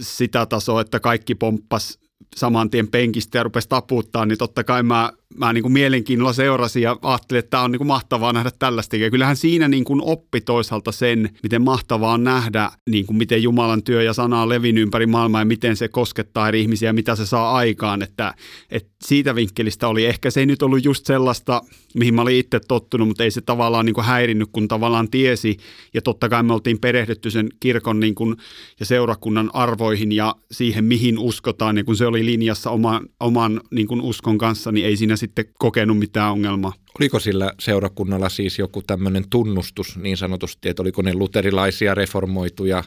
sitä 0.00 0.46
tasoa, 0.46 0.80
että 0.80 1.00
kaikki 1.00 1.34
pomppas 1.34 1.98
saman 2.36 2.70
tien 2.70 2.88
penkistä 2.88 3.38
ja 3.38 3.42
rupesi 3.42 3.68
taputtaa, 3.68 4.26
niin 4.26 4.38
totta 4.38 4.64
kai 4.64 4.82
mä 4.82 5.12
mä 5.38 5.52
niin 5.52 5.62
kuin 5.62 5.72
mielenkiinnolla 5.72 6.32
seurasin 6.32 6.82
ja 6.82 6.96
ajattelin, 7.02 7.38
että 7.38 7.50
tämä 7.50 7.62
on 7.62 7.72
niin 7.72 7.78
kuin 7.78 7.88
mahtavaa 7.88 8.32
nähdä 8.32 8.50
tällaista. 8.58 8.96
Ja 8.96 9.10
kyllähän 9.10 9.36
siinä 9.36 9.68
niin 9.68 9.84
kuin 9.84 10.00
oppi 10.02 10.40
toisaalta 10.40 10.92
sen, 10.92 11.30
miten 11.42 11.62
mahtavaa 11.62 12.12
on 12.12 12.24
nähdä, 12.24 12.70
niin 12.90 13.06
kuin 13.06 13.16
miten 13.16 13.42
Jumalan 13.42 13.82
työ 13.82 14.02
ja 14.02 14.12
sana 14.12 14.42
on 14.42 14.48
levinnyt 14.48 14.82
ympäri 14.82 15.06
maailmaa 15.06 15.40
ja 15.40 15.44
miten 15.44 15.76
se 15.76 15.88
koskettaa 15.88 16.48
eri 16.48 16.60
ihmisiä 16.60 16.92
mitä 16.92 17.16
se 17.16 17.26
saa 17.26 17.52
aikaan. 17.52 18.02
Että, 18.02 18.34
että 18.70 18.90
siitä 19.04 19.34
vinkkelistä 19.34 19.88
oli 19.88 20.06
ehkä 20.06 20.30
se 20.30 20.40
ei 20.40 20.46
nyt 20.46 20.62
ollut 20.62 20.84
just 20.84 21.06
sellaista, 21.06 21.62
mihin 21.94 22.14
mä 22.14 22.22
olin 22.22 22.36
itse 22.36 22.60
tottunut, 22.68 23.08
mutta 23.08 23.24
ei 23.24 23.30
se 23.30 23.40
tavallaan 23.40 23.86
niin 23.86 23.94
kuin 23.94 24.04
häirinnyt, 24.04 24.48
kun 24.52 24.68
tavallaan 24.68 25.10
tiesi. 25.10 25.56
Ja 25.94 26.02
totta 26.02 26.28
kai 26.28 26.42
me 26.42 26.52
oltiin 26.52 26.78
perehdytty 26.78 27.30
sen 27.30 27.48
kirkon 27.60 28.00
niin 28.00 28.14
kuin, 28.14 28.36
ja 28.80 28.86
seurakunnan 28.86 29.50
arvoihin 29.52 30.12
ja 30.12 30.34
siihen, 30.52 30.84
mihin 30.84 31.18
uskotaan. 31.18 31.76
Ja 31.76 31.84
kun 31.84 31.96
se 31.96 32.06
oli 32.06 32.24
linjassa 32.24 32.70
oman, 32.70 33.06
oman 33.20 33.60
niin 33.70 33.86
kuin 33.86 34.00
uskon 34.00 34.38
kanssa, 34.38 34.72
niin 34.72 34.86
ei 34.86 34.96
siinä 34.96 35.16
sitten 35.20 35.44
kokenut 35.58 35.98
mitään 35.98 36.32
ongelmaa. 36.32 36.72
Oliko 37.00 37.20
sillä 37.20 37.52
seurakunnalla 37.60 38.28
siis 38.28 38.58
joku 38.58 38.82
tämmöinen 38.82 39.24
tunnustus 39.30 39.96
niin 39.96 40.16
sanotusti, 40.16 40.68
että 40.68 40.82
oliko 40.82 41.02
ne 41.02 41.14
luterilaisia 41.14 41.94
reformoituja 41.94 42.84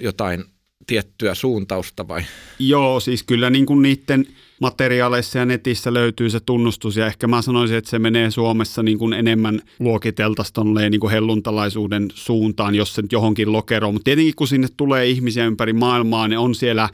jotain 0.00 0.44
tiettyä 0.86 1.34
suuntausta 1.34 2.08
vai? 2.08 2.22
Joo, 2.58 3.00
siis 3.00 3.22
kyllä 3.22 3.50
niin 3.50 3.66
kuin 3.66 3.82
niiden 3.82 4.26
materiaaleissa 4.60 5.38
ja 5.38 5.44
netissä 5.44 5.94
löytyy 5.94 6.30
se 6.30 6.40
tunnustus 6.40 6.96
ja 6.96 7.06
ehkä 7.06 7.26
mä 7.26 7.42
sanoisin, 7.42 7.76
että 7.76 7.90
se 7.90 7.98
menee 7.98 8.30
Suomessa 8.30 8.82
niin 8.82 8.98
kuin 8.98 9.12
enemmän 9.12 9.60
luokiteltaista 9.78 10.64
niin 10.64 11.00
kuin 11.00 11.10
helluntalaisuuden 11.10 12.08
suuntaan, 12.14 12.74
jos 12.74 12.94
se 12.94 13.02
nyt 13.02 13.12
johonkin 13.12 13.52
lokeroon. 13.52 13.94
Mutta 13.94 14.04
tietenkin 14.04 14.34
kun 14.36 14.48
sinne 14.48 14.68
tulee 14.76 15.06
ihmisiä 15.06 15.46
ympäri 15.46 15.72
maailmaa, 15.72 16.28
ne 16.28 16.38
on 16.38 16.54
siellä 16.54 16.88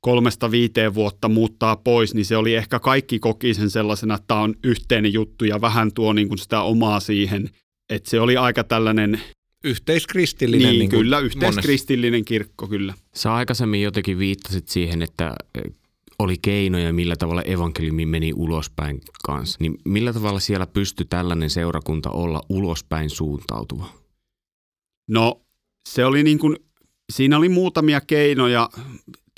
kolmesta 0.00 0.50
viiteen 0.50 0.94
vuotta 0.94 1.28
muuttaa 1.28 1.76
pois, 1.76 2.14
niin 2.14 2.24
se 2.24 2.36
oli 2.36 2.54
ehkä 2.54 2.78
kaikki 2.78 3.18
koki 3.18 3.54
sen 3.54 3.70
sellaisena, 3.70 4.14
että 4.14 4.24
tämä 4.26 4.40
on 4.40 4.54
yhteinen 4.64 5.12
juttu 5.12 5.44
ja 5.44 5.60
vähän 5.60 5.92
tuo 5.92 6.12
niin 6.12 6.28
kuin 6.28 6.38
sitä 6.38 6.62
omaa 6.62 7.00
siihen. 7.00 7.50
Että 7.90 8.10
se 8.10 8.20
oli 8.20 8.36
aika 8.36 8.64
tällainen 8.64 9.20
Yhteiskristillinen. 9.64 10.68
Niin, 10.68 10.78
niin 10.78 10.90
kyllä, 10.90 11.18
yhteiskristillinen 11.18 12.24
kirkko, 12.24 12.68
kyllä. 12.68 12.94
Sä 13.14 13.34
aikaisemmin 13.34 13.82
jotenkin 13.82 14.18
viittasit 14.18 14.68
siihen, 14.68 15.02
että 15.02 15.34
eh, 15.54 15.72
oli 16.18 16.36
keinoja, 16.42 16.92
millä 16.92 17.16
tavalla 17.16 17.42
evankeliumi 17.42 18.06
meni 18.06 18.32
ulospäin 18.36 19.00
kanssa. 19.24 19.58
Niin 19.60 19.78
millä 19.84 20.12
tavalla 20.12 20.40
siellä 20.40 20.66
pystyi 20.66 21.06
tällainen 21.10 21.50
seurakunta 21.50 22.10
olla 22.10 22.42
ulospäin 22.48 23.10
suuntautuva? 23.10 23.92
No 25.08 25.40
se 25.88 26.04
oli 26.04 26.22
niin 26.22 26.38
kuin, 26.38 26.56
siinä 27.12 27.36
oli 27.36 27.48
muutamia 27.48 28.00
keinoja. 28.00 28.70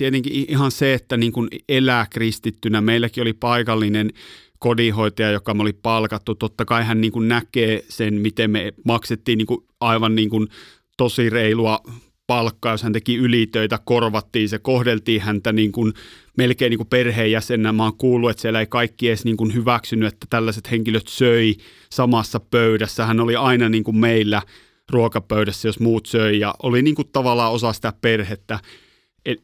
Tietenkin 0.01 0.45
ihan 0.49 0.71
se, 0.71 0.95
että 0.95 1.17
niin 1.17 1.33
kuin 1.33 1.49
elää 1.69 2.07
kristittynä. 2.11 2.81
Meilläkin 2.81 3.23
oli 3.23 3.33
paikallinen 3.33 4.11
kodinhoitaja, 4.59 5.31
joka 5.31 5.55
me 5.55 5.63
oli 5.63 5.73
palkattu. 5.73 6.35
Totta 6.35 6.65
kai 6.65 6.85
hän 6.85 7.01
niin 7.01 7.13
kuin 7.13 7.29
näkee 7.29 7.85
sen, 7.89 8.15
miten 8.15 8.51
me 8.51 8.73
maksettiin 8.85 9.39
niin 9.39 9.47
kuin 9.47 9.65
aivan 9.81 10.15
niin 10.15 10.31
kuin 10.31 10.49
tosi 10.97 11.31
reilua 11.31 11.81
palkkaa, 12.27 12.73
jos 12.73 12.83
hän 12.83 12.93
teki 12.93 13.17
ylitöitä, 13.17 13.79
korvattiin 13.85 14.49
se, 14.49 14.59
kohdeltiin 14.59 15.21
häntä 15.21 15.53
niin 15.53 15.73
kuin 15.73 15.93
melkein 16.37 16.71
niin 16.71 16.79
kuin 16.79 16.89
perheenjäsenä. 16.89 17.73
Mä 17.73 17.83
oon 17.83 17.97
kuullut, 17.97 18.31
että 18.31 18.41
siellä 18.41 18.61
ei 18.61 18.67
kaikki 18.67 19.09
edes 19.09 19.25
niin 19.25 19.37
kuin 19.37 19.55
hyväksynyt, 19.55 20.13
että 20.13 20.27
tällaiset 20.31 20.71
henkilöt 20.71 21.09
söi 21.09 21.55
samassa 21.91 22.41
pöydässä. 22.41 23.07
Hän 23.07 23.21
oli 23.21 23.37
aina 23.37 23.69
niin 23.69 23.85
kuin 23.85 23.97
meillä 23.97 24.43
ruokapöydässä, 24.91 25.69
jos 25.69 25.81
muut 25.81 26.07
söi 26.07 26.39
ja 26.39 26.55
oli 26.63 26.83
niin 26.83 26.95
kuin 26.95 27.09
tavallaan 27.13 27.53
osa 27.53 27.73
sitä 27.73 27.93
perhettä. 28.01 28.59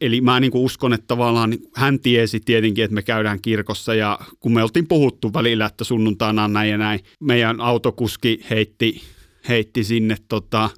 Eli 0.01 0.21
mä 0.21 0.39
niin 0.39 0.51
kuin 0.51 0.63
uskon, 0.63 0.93
että 0.93 1.07
tavallaan 1.07 1.57
hän 1.75 1.99
tiesi 1.99 2.39
tietenkin, 2.39 2.83
että 2.83 2.95
me 2.95 3.01
käydään 3.01 3.41
kirkossa 3.41 3.95
ja 3.95 4.19
kun 4.39 4.53
me 4.53 4.63
oltiin 4.63 4.87
puhuttu 4.87 5.33
välillä, 5.33 5.65
että 5.65 5.83
sunnuntaina 5.83 6.43
on 6.43 6.53
näin 6.53 6.69
ja 6.69 6.77
näin, 6.77 6.99
meidän 7.19 7.61
autokuski 7.61 8.39
heitti, 8.49 9.01
heitti 9.49 9.83
sinne 9.83 10.15
tota, 10.27 10.69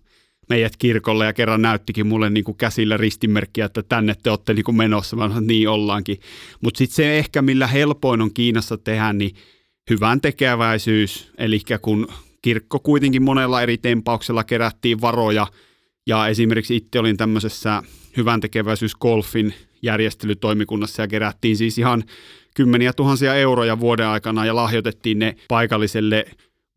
meidät 0.50 0.78
kirkolle 0.78 1.26
ja 1.26 1.34
kerran 1.34 1.62
näyttikin 1.62 2.08
mulle 2.08 2.30
niin 2.30 2.44
kuin 2.44 2.58
käsillä 2.58 2.98
ristimerkkiä, 2.98 3.66
että 3.66 3.84
tänne 3.84 4.16
te 4.24 4.30
olette 4.30 4.54
niin 4.54 4.64
kuin 4.64 4.78
menossa. 4.78 5.18
Sanoin, 5.18 5.48
niin 5.48 5.70
ollaankin. 5.70 6.20
Mutta 6.62 6.78
sitten 6.78 6.96
se 6.96 7.20
ehkä, 7.20 7.42
millä 7.42 7.68
helpoin 7.68 8.22
on 8.22 8.34
Kiinassa 8.34 8.78
tehdä, 8.78 9.14
niin 9.14 9.36
hyvän 9.90 10.22
tekeväisyys. 10.22 11.32
Eli 11.38 11.62
kun 11.82 12.08
kirkko 12.42 12.80
kuitenkin 12.80 13.24
monella 13.24 13.62
eri 13.62 13.78
tempauksella 13.78 14.44
kerättiin 14.44 15.02
varoja 15.02 15.48
ja 16.08 16.28
esimerkiksi 16.28 16.76
itse 16.76 17.00
olin 17.00 17.18
tämmöisessä 17.18 17.84
hyvän 18.20 18.42
tekeväisyys 18.42 18.96
golfin 18.96 19.54
järjestelytoimikunnassa 19.82 21.02
ja 21.02 21.08
kerättiin 21.08 21.58
siis 21.58 21.78
ihan 21.78 22.04
kymmeniä 22.56 22.94
tuhansia 22.94 23.36
euroja 23.36 23.80
vuoden 23.80 24.08
aikana 24.08 24.46
ja 24.46 24.56
lahjoitettiin 24.56 25.20
ne 25.20 25.36
paikalliselle 25.48 26.26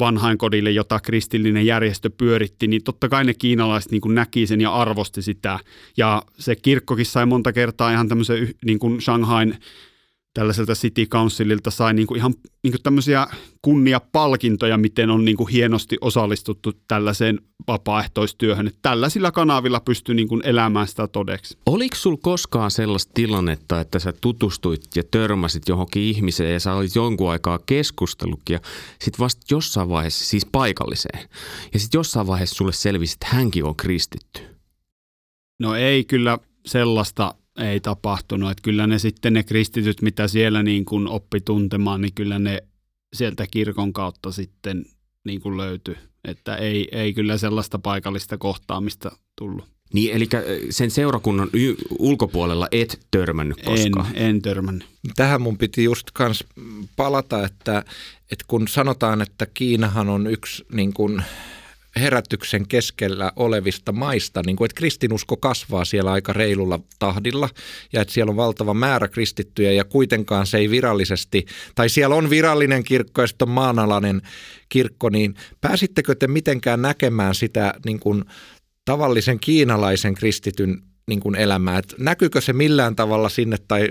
vanhainkodille, 0.00 0.70
jota 0.70 1.00
kristillinen 1.00 1.66
järjestö 1.66 2.11
pyöritti, 2.11 2.66
niin 2.66 2.85
totta 2.85 3.09
kai 3.09 3.24
ne 3.24 3.35
kiinalaiset 3.35 3.92
niin 3.92 4.00
kuin 4.00 4.14
näki 4.14 4.46
sen 4.46 4.61
ja 4.61 4.74
arvosti 4.74 5.22
sitä. 5.22 5.59
Ja 5.96 6.22
se 6.38 6.57
kirkkokin 6.57 7.07
sai 7.07 7.26
monta 7.26 7.52
kertaa 7.52 7.92
ihan 7.92 8.09
tämmöisen 8.09 8.48
niin 8.64 8.78
kuin 8.78 9.00
Shanghain 9.00 9.55
tällaiselta 10.35 10.75
City 10.75 11.07
Councililta 11.07 11.71
sai 11.71 11.95
niin 11.95 12.07
kuin 12.07 12.18
ihan 12.18 12.35
niin 12.62 12.73
kuin 12.73 12.83
tämmöisiä 12.83 13.27
kunniapalkintoja, 13.62 14.79
miten 14.79 15.11
on 15.11 15.25
niin 15.25 15.37
kuin 15.37 15.49
hienosti 15.49 15.99
osallistuttu 16.01 16.73
tällaiseen 16.88 17.40
vapaaehtoistyöhön. 17.66 18.66
Että 18.66 18.79
tällaisilla 18.83 19.33
kanavilla 19.33 19.81
pystyy 19.81 20.14
niin 20.14 20.29
kuin 20.29 20.42
elämään 20.45 20.88
sitä 20.88 21.09
todeksi. 21.09 21.59
Oliko 21.66 21.97
sul 21.97 22.16
koskaan 22.16 22.71
sellaista 22.71 23.11
tilannetta, 23.14 23.81
että 23.81 23.99
sä 23.99 24.12
tutustuit 24.21 24.83
ja 24.97 25.03
törmäsit 25.11 25.68
johonkin 25.68 26.03
ihmiseen 26.03 26.53
ja 26.53 26.61
sä 26.61 26.75
olit 26.75 26.95
jonkun 26.95 27.31
aikaa 27.31 27.59
keskustellutkin 27.66 28.55
ja 28.55 28.61
sitten 29.01 29.18
vasta 29.18 29.42
jossain 29.51 29.88
vaiheessa, 29.88 30.25
siis 30.25 30.47
paikalliseen, 30.53 31.29
ja 31.73 31.79
sitten 31.79 31.99
jossain 31.99 32.27
vaiheessa 32.27 32.57
sulle 32.57 32.73
selvisi, 32.73 33.12
että 33.12 33.37
hänkin 33.37 33.64
on 33.64 33.77
kristitty? 33.77 34.40
No 35.61 35.75
ei 35.75 36.05
kyllä 36.05 36.38
sellaista 36.66 37.35
ei 37.58 37.80
tapahtunut. 37.80 38.50
Että 38.50 38.62
kyllä 38.62 38.86
ne 38.86 38.98
sitten 38.98 39.32
ne 39.32 39.42
kristityt, 39.42 40.02
mitä 40.02 40.28
siellä 40.28 40.62
niin 40.62 40.84
kuin 40.84 41.08
oppi 41.08 41.40
tuntemaan, 41.40 42.00
niin 42.00 42.14
kyllä 42.14 42.38
ne 42.38 42.62
sieltä 43.14 43.46
kirkon 43.50 43.92
kautta 43.92 44.32
sitten 44.32 44.84
niin 45.24 45.40
kuin 45.40 45.56
löytyi. 45.56 45.96
Että 46.24 46.56
ei, 46.56 46.88
ei 46.92 47.12
kyllä 47.12 47.38
sellaista 47.38 47.78
paikallista 47.78 48.38
kohtaamista 48.38 49.16
tullut. 49.38 49.64
Niin, 49.92 50.14
eli 50.16 50.28
sen 50.70 50.90
seurakunnan 50.90 51.48
y- 51.52 51.74
ulkopuolella 51.98 52.68
et 52.70 53.00
törmännyt 53.10 53.62
koskaan? 53.62 54.06
En, 54.14 54.26
en 54.26 54.42
törmännyt. 54.42 54.88
Tähän 55.16 55.42
mun 55.42 55.58
piti 55.58 55.84
just 55.84 56.10
kans 56.12 56.44
palata, 56.96 57.44
että, 57.44 57.84
että 58.30 58.44
kun 58.46 58.68
sanotaan, 58.68 59.22
että 59.22 59.46
Kiinahan 59.46 60.08
on 60.08 60.26
yksi 60.26 60.64
niin 60.72 60.92
kuin 60.92 61.22
herätyksen 61.96 62.68
keskellä 62.68 63.33
olevista 63.37 63.92
maista, 63.92 64.42
niin 64.46 64.57
kuin, 64.57 64.66
että 64.66 64.78
kristinusko 64.78 65.37
kasvaa 65.37 65.85
siellä 65.85 66.12
aika 66.12 66.33
reilulla 66.33 66.81
tahdilla 66.98 67.48
ja 67.92 68.02
että 68.02 68.14
siellä 68.14 68.31
on 68.31 68.37
valtava 68.37 68.74
määrä 68.74 69.09
kristittyjä 69.09 69.72
ja 69.72 69.85
kuitenkaan 69.85 70.46
se 70.46 70.59
ei 70.59 70.70
virallisesti, 70.70 71.46
tai 71.74 71.88
siellä 71.88 72.16
on 72.16 72.31
virallinen 72.31 72.85
kirkko 72.85 73.20
ja 73.20 73.26
sitten 73.26 73.48
on 73.48 73.55
maanalainen 73.55 74.22
kirkko, 74.68 75.09
niin 75.09 75.35
pääsittekö 75.61 76.14
te 76.14 76.26
mitenkään 76.26 76.83
näkemään 76.83 77.35
sitä 77.35 77.74
niin 77.85 78.00
kuin, 78.00 78.24
tavallisen 78.85 79.40
kiinalaisen 79.40 80.14
kristityn 80.14 80.83
niin 81.09 81.20
kuin 81.20 81.35
elämää? 81.35 81.78
Et 81.78 81.94
näkyykö 81.98 82.40
se 82.40 82.52
millään 82.52 82.96
tavalla 82.96 83.28
sinne 83.28 83.57
tai, 83.68 83.88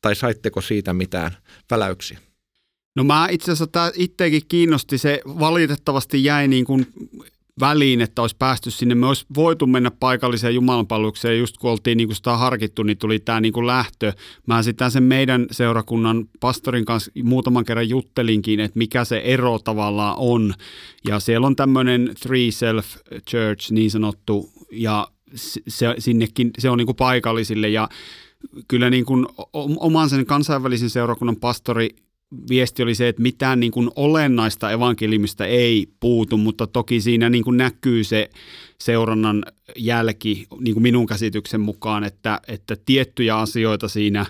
tai 0.00 0.14
saitteko 0.14 0.60
siitä 0.60 0.92
mitään 0.92 1.36
väläyksiä? 1.70 2.18
No 2.96 3.04
mä 3.04 3.28
itse 3.30 3.52
asiassa 3.52 3.92
itsekin 3.94 4.42
kiinnosti, 4.48 4.98
se 4.98 5.20
valitettavasti 5.26 6.24
jäi 6.24 6.48
niin 6.48 6.64
kuin 6.64 6.86
väliin, 7.60 8.00
että 8.00 8.22
olisi 8.22 8.36
päästy 8.38 8.70
sinne. 8.70 8.94
Me 8.94 9.06
olisi 9.06 9.26
voitu 9.34 9.66
mennä 9.66 9.90
paikalliseen 9.90 10.54
jumalanpalvelukseen, 10.54 11.38
just 11.38 11.58
kun 11.58 11.70
oltiin 11.70 11.96
niin 11.96 12.08
kuin 12.08 12.16
sitä 12.16 12.36
harkittu, 12.36 12.82
niin 12.82 12.98
tuli 12.98 13.18
tämä 13.18 13.40
niin 13.40 13.52
kuin 13.52 13.66
lähtö. 13.66 14.12
Mä 14.46 14.62
sitä 14.62 14.90
sen 14.90 15.02
meidän 15.02 15.46
seurakunnan 15.50 16.24
pastorin 16.40 16.84
kanssa 16.84 17.10
muutaman 17.22 17.64
kerran 17.64 17.88
juttelinkin, 17.88 18.60
että 18.60 18.78
mikä 18.78 19.04
se 19.04 19.18
ero 19.18 19.58
tavallaan 19.58 20.14
on. 20.18 20.54
Ja 21.08 21.20
siellä 21.20 21.46
on 21.46 21.56
tämmöinen 21.56 22.14
Three 22.22 22.50
Self 22.50 22.86
Church 23.30 23.72
niin 23.72 23.90
sanottu, 23.90 24.50
ja 24.72 25.08
se, 25.68 25.94
sinnekin, 25.98 26.50
se 26.58 26.70
on 26.70 26.78
niin 26.78 26.86
kuin 26.86 26.96
paikallisille 26.96 27.68
ja 27.68 27.88
kyllä 28.68 28.90
niin 28.90 29.04
kuin 29.04 29.26
oman 29.76 30.10
sen 30.10 30.26
kansainvälisen 30.26 30.90
seurakunnan 30.90 31.36
pastori 31.36 31.88
viesti 32.48 32.82
oli 32.82 32.94
se, 32.94 33.08
että 33.08 33.22
mitään 33.22 33.60
niin 33.60 33.72
kuin 33.72 33.90
olennaista 33.96 34.70
evankeliumista 34.70 35.46
ei 35.46 35.86
puutu, 36.00 36.36
mutta 36.36 36.66
toki 36.66 37.00
siinä 37.00 37.30
niin 37.30 37.44
kuin 37.44 37.56
näkyy 37.56 38.04
se 38.04 38.30
seurannan 38.80 39.44
jälki 39.76 40.46
niin 40.60 40.74
kuin 40.74 40.82
minun 40.82 41.06
käsityksen 41.06 41.60
mukaan, 41.60 42.04
että, 42.04 42.40
että 42.48 42.76
tiettyjä 42.86 43.36
asioita 43.36 43.88
siinä, 43.88 44.26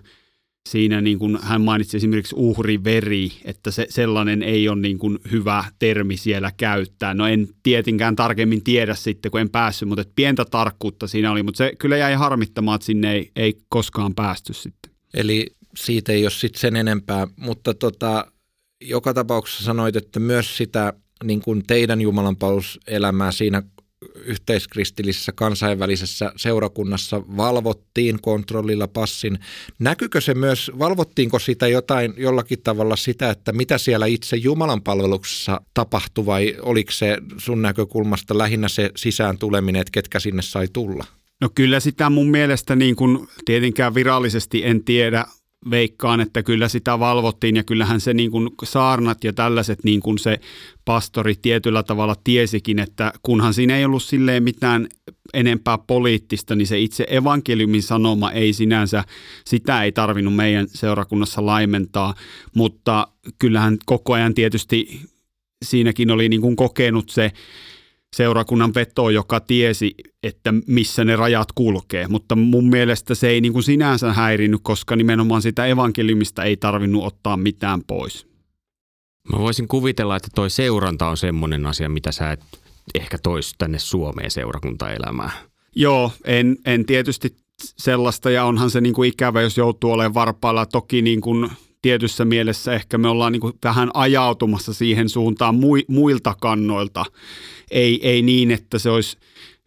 siinä 0.69 1.01
niin 1.01 1.19
kuin 1.19 1.39
hän 1.43 1.61
mainitsi 1.61 1.97
esimerkiksi 1.97 2.35
uhriveri, 2.39 3.33
että 3.45 3.71
se, 3.71 3.87
sellainen 3.91 4.43
ei 4.43 4.69
ole 4.69 4.81
niin 4.81 4.99
kuin 4.99 5.19
hyvä 5.31 5.65
termi 5.79 6.17
siellä 6.17 6.53
käyttää. 6.57 7.15
No 7.15 7.27
en 7.27 7.49
tietenkään 7.63 8.17
tarkemmin 8.17 8.65
tiedä 8.65 8.95
sitten, 8.95 9.31
kun 9.31 9.41
en 9.41 9.51
päässyt, 9.51 9.89
mutta 9.89 10.05
pientä 10.17 10.45
tarkkuutta 10.45 11.07
siinä 11.07 11.33
oli, 11.33 11.43
mutta 11.43 11.59
se 11.59 11.73
kyllä 11.79 11.97
jäi 11.97 12.15
harmittamaan, 12.15 12.75
että 12.75 12.87
sinne 12.87 13.13
ei, 13.13 13.31
ei 13.37 13.59
koskaan 13.69 14.15
päästy 14.15 14.53
sitten. 14.53 14.93
Eli 15.15 15.47
siitä 15.77 16.13
ei 16.13 16.25
ole 16.25 16.31
sitten 16.31 16.61
sen 16.61 16.77
enempää, 16.77 17.27
mutta 17.37 17.75
tota, 17.75 18.33
joka 18.81 19.15
tapauksessa 19.15 19.65
sanoit, 19.65 19.97
että 19.97 20.21
myös 20.21 20.57
sitä 20.57 20.93
niin 21.25 21.41
kuin 21.41 21.63
teidän 21.67 22.01
jumalanpalveluselämää 22.01 23.33
siinä 23.33 23.63
yhteiskristillisessä 24.25 25.33
kansainvälisessä 25.33 26.33
seurakunnassa 26.37 27.23
valvottiin 27.37 28.23
kontrollilla 28.23 28.89
passin. 28.89 29.39
Näkyykö 29.79 30.21
se 30.21 30.35
myös, 30.35 30.71
valvottiinko 30.79 31.39
sitä 31.39 31.69
jotain 31.69 32.15
jollakin 32.17 32.63
tavalla 32.63 32.97
sitä, 32.97 33.31
että 33.31 33.53
mitä 33.53 33.79
siellä 33.79 34.07
itse 34.07 34.37
Jumalan 34.37 34.83
palveluksessa 34.83 35.61
tapahtui 35.75 36.27
vai 36.27 36.57
oliko 36.63 36.93
se 36.93 37.19
sun 37.39 37.63
näkökulmasta 37.63 38.39
lähinnä 38.39 38.69
se 38.69 38.91
sisään 38.97 39.39
tuleminen, 39.39 39.81
että 39.81 39.93
ketkä 39.93 40.21
sinne 40.21 40.43
sai 40.43 40.69
tulla? 40.73 41.05
No 41.41 41.49
kyllä 41.55 41.81
sitä 41.81 42.11
mun 42.11 42.31
mielestä 42.31 42.77
niin 42.77 42.97
kuin 42.97 43.29
tietenkään 43.45 43.95
virallisesti 43.95 44.67
en 44.67 44.85
tiedä, 44.85 45.25
veikkaan, 45.71 46.21
että 46.21 46.43
kyllä 46.43 46.69
sitä 46.69 46.99
valvottiin 46.99 47.57
ja 47.57 47.65
kyllähän 47.65 48.01
se 48.01 48.15
niin 48.15 48.31
kuin 48.31 48.49
saarnat 48.65 49.25
ja 49.25 49.33
tällaiset 49.33 49.85
niin 49.85 50.01
kuin 50.01 50.19
se 50.19 50.41
pastori 50.85 51.35
tietyllä 51.43 51.83
tavalla 51.83 52.17
tiesikin, 52.25 52.79
että 52.79 53.13
kunhan 53.23 53.55
siinä 53.55 53.77
ei 53.77 53.85
ollut 53.85 54.03
silleen 54.03 54.43
mitään 54.43 54.87
enempää 55.35 55.79
poliittista, 55.79 56.55
niin 56.55 56.67
se 56.67 56.79
itse 56.79 57.07
evankeliumin 57.09 57.83
sanoma 57.83 58.31
ei 58.31 58.53
sinänsä, 58.53 59.05
sitä 59.47 59.83
ei 59.83 59.93
tarvinnut 59.93 60.35
meidän 60.35 60.67
seurakunnassa 60.69 61.47
laimentaa, 61.47 62.15
mutta 62.55 63.09
kyllähän 63.39 63.77
koko 63.87 64.13
ajan 64.13 64.35
tietysti 64.35 65.01
siinäkin 65.65 66.11
oli 66.11 66.29
niin 66.29 66.41
kuin 66.41 66.57
kokenut 66.57 67.11
se 67.11 67.33
seurakunnan 68.17 68.75
veto, 68.75 69.11
joka 69.11 69.41
tiesi, 69.41 69.95
että 70.23 70.55
missä 70.67 71.05
ne 71.05 71.17
rajat 71.17 71.53
kulkee. 71.55 72.09
Mutta 72.09 72.37
mun 72.37 72.69
mielestä 72.69 73.15
se 73.15 73.29
ei 73.29 73.41
niin 73.41 73.53
kuin 73.53 73.63
sinänsä 73.63 74.13
häirinyt, 74.13 74.61
koska 74.63 74.97
nimenomaan 74.97 75.43
sitä 75.43 75.67
evankeliumista 75.67 76.45
ei 76.45 76.57
tarvinnut 76.57 77.05
ottaa 77.05 77.37
mitään 77.37 77.81
pois. 77.87 78.27
Mä 79.33 79.39
voisin 79.39 79.69
kuvitella, 79.69 80.17
että 80.17 80.29
toi 80.35 80.51
seuranta 80.51 81.09
on 81.09 81.17
semmoinen 81.17 81.67
asia, 81.67 81.89
mitä 81.89 82.13
sä 82.13 82.33
et 82.33 82.41
ehkä 82.95 83.19
tois 83.23 83.55
tänne 83.59 83.79
Suomeen 83.79 84.31
seurakuntaelämään. 84.31 85.33
Joo, 85.77 86.13
en, 86.25 86.57
en 86.67 86.87
tietysti 86.87 87.37
sellaista 87.63 88.31
ja 88.31 88.45
onhan 88.45 88.71
se 88.71 88.81
niin 88.81 88.95
kuin 88.95 89.09
ikävä, 89.09 89.43
jos 89.43 89.57
joutuu 89.57 89.93
olemaan 89.93 90.15
varpailla. 90.15 90.67
Toki 90.67 91.03
niin 91.03 91.21
kuin 91.21 91.51
tietyssä 91.83 92.25
mielessä 92.25 92.73
ehkä 92.73 92.99
me 92.99 93.09
ollaan 93.09 93.33
niin 93.33 93.53
vähän 93.65 93.91
ajautumassa 93.95 94.75
siihen 94.75 95.09
suuntaan 95.09 95.55
muilta 95.89 96.35
kannoilta. 96.41 97.05
Ei, 97.71 98.09
ei 98.09 98.23
niin, 98.23 98.51
että 98.51 98.79
se 98.79 98.91
olisi 98.91 99.17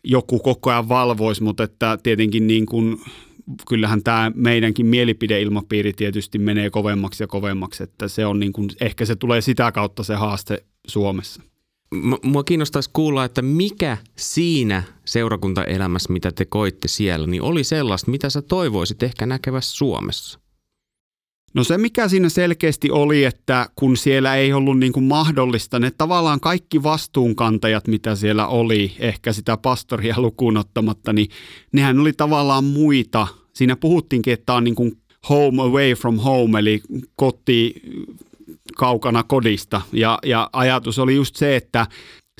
joku 0.03 0.39
koko 0.39 0.69
ajan 0.69 0.89
valvoisi, 0.89 1.43
mutta 1.43 1.63
että 1.63 1.97
tietenkin 2.03 2.47
niin 2.47 2.65
kuin, 2.65 3.01
kyllähän 3.67 4.03
tämä 4.03 4.31
meidänkin 4.35 4.85
mielipideilmapiiri 4.85 5.93
tietysti 5.93 6.39
menee 6.39 6.69
kovemmaksi 6.69 7.23
ja 7.23 7.27
kovemmaksi, 7.27 7.83
että 7.83 8.07
se 8.07 8.25
on 8.25 8.39
niin 8.39 8.53
kuin, 8.53 8.69
ehkä 8.81 9.05
se 9.05 9.15
tulee 9.15 9.41
sitä 9.41 9.71
kautta 9.71 10.03
se 10.03 10.15
haaste 10.15 10.65
Suomessa. 10.87 11.41
Mua 12.23 12.43
kiinnostaisi 12.43 12.89
kuulla, 12.93 13.25
että 13.25 13.41
mikä 13.41 13.97
siinä 14.15 14.83
seurakuntaelämässä, 15.05 16.13
mitä 16.13 16.31
te 16.31 16.45
koitte 16.45 16.87
siellä, 16.87 17.27
niin 17.27 17.41
oli 17.41 17.63
sellaista, 17.63 18.11
mitä 18.11 18.29
sä 18.29 18.41
toivoisit 18.41 19.03
ehkä 19.03 19.25
näkevässä 19.25 19.77
Suomessa? 19.77 20.39
No 21.55 21.63
se 21.63 21.77
mikä 21.77 22.07
siinä 22.07 22.29
selkeästi 22.29 22.91
oli, 22.91 23.23
että 23.23 23.69
kun 23.75 23.97
siellä 23.97 24.35
ei 24.35 24.53
ollut 24.53 24.79
niin 24.79 24.93
kuin 24.93 25.03
mahdollista, 25.03 25.79
ne 25.79 25.91
tavallaan 25.97 26.39
kaikki 26.39 26.83
vastuunkantajat, 26.83 27.87
mitä 27.87 28.15
siellä 28.15 28.47
oli, 28.47 28.95
ehkä 28.99 29.33
sitä 29.33 29.57
pastoria 29.57 30.15
lukuun 30.21 30.57
ottamatta, 30.57 31.13
niin 31.13 31.29
nehän 31.71 31.99
oli 31.99 32.13
tavallaan 32.13 32.63
muita. 32.63 33.27
Siinä 33.53 33.75
puhuttiinkin, 33.75 34.33
että 34.33 34.53
on 34.53 34.63
niin 34.63 34.75
kuin 34.75 34.97
home 35.29 35.61
away 35.61 35.93
from 35.93 36.17
home, 36.17 36.59
eli 36.59 36.81
koti 37.15 37.81
kaukana 38.75 39.23
kodista. 39.23 39.81
Ja, 39.93 40.19
ja 40.25 40.49
ajatus 40.53 40.99
oli 40.99 41.15
just 41.15 41.35
se, 41.35 41.55
että 41.55 41.87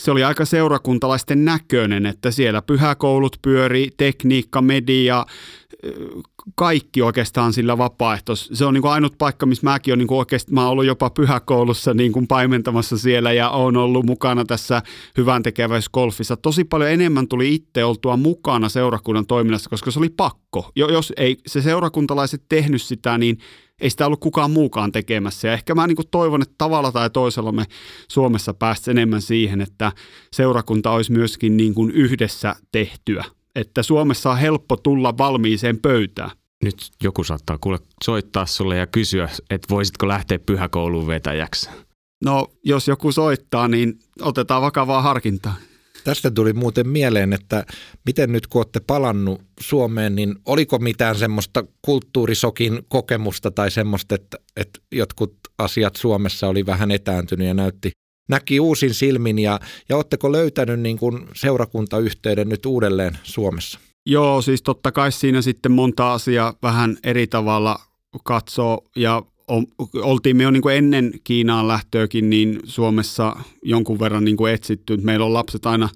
se 0.02 0.12
oli 0.12 0.24
aika 0.24 0.46
seurakuntalaisten 0.46 1.46
näköinen, 1.46 2.06
että 2.06 2.32
siellä 2.32 2.62
pyhäkoulut 2.62 3.38
pyöri, 3.42 3.90
tekniikka, 3.98 4.62
media, 4.62 5.26
kaikki 6.56 7.02
oikeastaan 7.02 7.54
sillä 7.54 7.78
vapaaehtois. 7.78 8.50
Se 8.54 8.66
on 8.66 8.74
niin 8.74 8.82
kuin 8.82 8.92
ainut 8.92 9.18
paikka, 9.18 9.46
missä 9.46 9.64
mäkin 9.64 9.92
olen 9.92 10.00
niin 10.00 10.08
kuin 10.08 10.18
oikeasti, 10.18 10.54
mä 10.54 10.62
olen 10.62 10.72
ollut 10.72 10.86
jopa 10.86 11.10
pyhäkoulussa 11.10 11.94
niin 11.94 12.12
kuin 12.12 12.28
paimentamassa 12.28 12.98
siellä 12.98 13.34
ja 13.34 13.50
olen 13.50 13.78
ollut 13.78 14.06
mukana 14.06 14.46
tässä 14.46 14.82
hyvän 15.18 15.44
tekeväisgolfissa. 15.44 16.38
Tosi 16.38 16.64
paljon 16.64 16.90
enemmän 16.90 17.28
tuli 17.28 17.56
itse 17.56 17.86
oltua 17.86 18.18
mukana 18.18 18.70
seurakunnan 18.70 19.26
toiminnassa, 19.26 19.70
koska 19.70 19.92
se 19.92 20.00
oli 20.00 20.10
pakko. 20.10 20.72
Jos 20.76 21.14
ei 21.18 21.38
se 21.48 21.62
seurakuntalaiset 21.62 22.44
tehnyt 22.50 22.82
sitä, 22.82 23.18
niin 23.18 23.38
ei 23.82 23.90
sitä 23.90 24.06
ollut 24.06 24.20
kukaan 24.20 24.52
muukaan 24.52 24.92
tekemässä. 24.92 25.48
Ja 25.48 25.54
ehkä 25.54 25.76
mä 25.76 25.88
niin 25.88 25.96
kuin 25.96 26.08
toivon, 26.12 26.42
että 26.42 26.56
tavalla 26.58 26.92
tai 26.92 27.10
toisella 27.10 27.52
me 27.52 27.66
Suomessa 28.08 28.54
päästä 28.54 28.92
enemmän 28.92 29.22
siihen, 29.22 29.62
että 29.62 29.92
seurakunta 30.34 30.92
olisi 30.92 31.12
myöskin 31.12 31.58
niin 31.58 31.74
kuin 31.74 31.92
yhdessä 31.92 32.56
tehtyä 32.72 33.24
että 33.56 33.84
Suomessa 33.84 34.32
on 34.32 34.38
helppo 34.38 34.78
tulla 34.78 35.18
valmiiseen 35.18 35.78
pöytään. 35.78 36.32
Nyt 36.64 36.76
joku 37.04 37.24
saattaa 37.24 37.58
kuule 37.58 37.80
soittaa 38.04 38.46
sulle 38.46 38.78
ja 38.78 38.88
kysyä, 38.88 39.30
että 39.50 39.68
voisitko 39.70 40.08
lähteä 40.08 40.40
pyhäkouluun 40.40 41.08
vetäjäksi. 41.08 41.70
No, 42.24 42.48
jos 42.64 42.88
joku 42.88 43.12
soittaa, 43.12 43.68
niin 43.68 44.00
otetaan 44.22 44.62
vakavaa 44.62 45.02
harkintaa. 45.02 45.56
Tästä 46.04 46.32
tuli 46.32 46.54
muuten 46.54 46.88
mieleen, 46.88 47.34
että 47.34 47.66
miten 48.06 48.32
nyt 48.32 48.48
kun 48.48 48.60
olette 48.60 48.80
palannut 48.80 49.42
Suomeen, 49.60 50.16
niin 50.16 50.36
oliko 50.46 50.80
mitään 50.80 51.16
semmoista 51.16 51.64
kulttuurisokin 51.82 52.80
kokemusta 52.88 53.52
tai 53.52 53.72
semmoista, 53.72 54.16
että, 54.16 54.38
että 54.56 54.80
jotkut 54.92 55.36
asiat 55.58 55.96
Suomessa 55.96 56.48
oli 56.48 56.66
vähän 56.66 56.92
etääntynyt 56.92 57.48
ja 57.48 57.54
näytti 57.54 57.92
näki 58.30 58.60
uusin 58.60 58.94
silmin 58.94 59.40
ja, 59.40 59.60
ja 59.90 59.96
oletteko 59.96 60.32
löytänyt 60.32 60.80
niin 60.80 60.98
kuin 60.98 61.28
seurakuntayhteyden 61.36 62.50
nyt 62.50 62.66
uudelleen 62.66 63.18
Suomessa? 63.24 63.80
Joo, 64.06 64.42
siis 64.42 64.62
totta 64.62 64.92
kai 64.92 65.12
siinä 65.12 65.42
sitten 65.42 65.72
monta 65.72 66.14
asiaa 66.14 66.54
vähän 66.64 66.98
eri 67.04 67.28
tavalla 67.28 67.80
katsoo 68.24 68.84
ja 68.96 69.24
oltiin 70.02 70.38
me 70.38 70.44
jo 70.44 70.52
niin 70.52 70.70
ennen 70.74 71.14
Kiinaan 71.24 71.68
lähtöäkin 71.68 72.30
niin 72.30 72.60
Suomessa 72.64 73.36
jonkun 73.64 74.00
verran 74.00 74.26
niin 74.26 74.38
kuin 74.38 74.54
etsitty. 74.54 74.98
Meillä 74.98 75.26
on 75.26 75.34
lapset 75.34 75.66
aina 75.66 75.90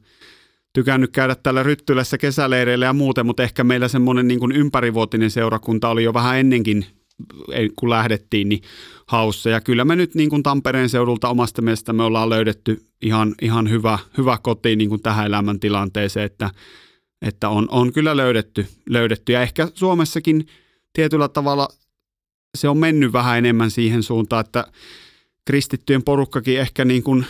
tykännyt 0.74 1.12
käydä 1.12 1.36
täällä 1.36 1.64
Ryttylässä 1.64 2.18
kesäleireillä 2.18 2.86
ja 2.86 2.94
muuten, 2.94 3.26
mutta 3.26 3.44
ehkä 3.44 3.64
meillä 3.64 3.88
semmoinen 3.88 4.28
niin 4.28 4.40
kuin 4.40 4.52
ympärivuotinen 4.52 5.32
seurakunta 5.32 5.90
oli 5.90 6.04
jo 6.04 6.14
vähän 6.14 6.38
ennenkin 6.38 6.86
kun 7.76 7.90
lähdettiin, 7.90 8.50
niin 8.50 8.62
haussa. 9.08 9.50
Ja 9.50 9.62
kyllä 9.62 9.86
me 9.86 9.96
nyt 9.96 10.16
niin 10.16 10.30
kuin 10.30 10.44
Tampereen 10.44 10.90
seudulta 10.90 11.30
omasta 11.30 11.62
mielestä 11.62 11.94
me 11.94 12.04
ollaan 12.04 12.30
löydetty 12.30 12.86
ihan, 13.02 13.36
ihan 13.42 13.70
hyvä, 13.70 14.00
hyvä 14.18 14.38
koti 14.42 14.76
niin 14.76 14.90
kuin 14.90 15.02
tähän 15.02 15.26
elämäntilanteeseen, 15.26 16.26
että, 16.26 16.50
että 17.22 17.50
on, 17.50 17.68
on 17.72 17.94
kyllä 17.94 18.18
löydetty, 18.18 18.68
löydetty. 18.90 19.32
Ja 19.32 19.42
ehkä 19.42 19.70
Suomessakin 19.74 20.48
tietyllä 20.94 21.28
tavalla 21.28 21.68
se 22.58 22.70
on 22.70 22.78
mennyt 22.78 23.14
vähän 23.14 23.38
enemmän 23.38 23.72
siihen 23.72 24.04
suuntaan, 24.04 24.46
että 24.46 24.66
kristittyjen 25.46 26.04
porukkakin 26.04 26.60
ehkä 26.60 26.86
niin 26.86 27.04
kuin 27.04 27.26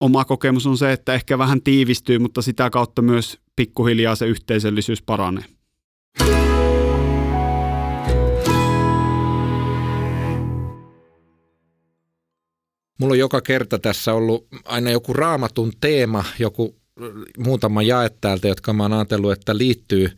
oma 0.00 0.24
kokemus 0.24 0.66
on 0.66 0.78
se, 0.78 0.92
että 0.92 1.14
ehkä 1.14 1.38
vähän 1.38 1.62
tiivistyy, 1.62 2.18
mutta 2.18 2.42
sitä 2.42 2.70
kautta 2.70 3.02
myös 3.02 3.38
pikkuhiljaa 3.56 4.14
se 4.14 4.26
yhteisöllisyys 4.26 5.02
paranee. 5.02 5.44
Mulla 13.00 13.12
on 13.12 13.18
joka 13.18 13.40
kerta 13.40 13.78
tässä 13.78 14.14
ollut 14.14 14.46
aina 14.64 14.90
joku 14.90 15.12
raamatun 15.12 15.72
teema, 15.80 16.24
joku 16.38 16.76
muutama 17.38 17.82
jae 17.82 18.10
täältä, 18.20 18.48
jotka 18.48 18.72
mä 18.72 18.82
oon 18.82 18.92
ajatellut, 18.92 19.32
että 19.32 19.58
liittyy 19.58 20.10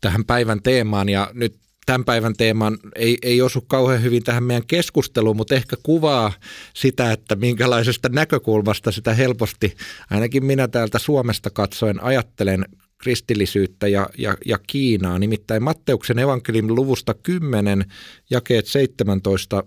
tähän 0.00 0.24
päivän 0.24 0.62
teemaan 0.62 1.08
ja 1.08 1.30
nyt 1.34 1.54
tämän 1.86 2.04
päivän 2.04 2.34
teeman 2.36 2.78
ei, 2.96 3.18
ei 3.22 3.42
osu 3.42 3.60
kauhean 3.60 4.02
hyvin 4.02 4.22
tähän 4.22 4.44
meidän 4.44 4.66
keskusteluun, 4.66 5.36
mutta 5.36 5.54
ehkä 5.54 5.76
kuvaa 5.82 6.32
sitä, 6.74 7.12
että 7.12 7.36
minkälaisesta 7.36 8.08
näkökulmasta 8.08 8.92
sitä 8.92 9.14
helposti, 9.14 9.76
ainakin 10.10 10.44
minä 10.44 10.68
täältä 10.68 10.98
Suomesta 10.98 11.50
katsoen 11.50 12.02
ajattelen 12.02 12.64
kristillisyyttä 12.98 13.88
ja, 13.88 14.08
ja, 14.18 14.36
ja 14.46 14.58
Kiinaa. 14.66 15.18
Nimittäin 15.18 15.62
Matteuksen 15.62 16.18
evankeliumin 16.18 16.74
luvusta 16.74 17.14
10, 17.14 17.84
jakeet 18.30 18.66
17 18.66 19.64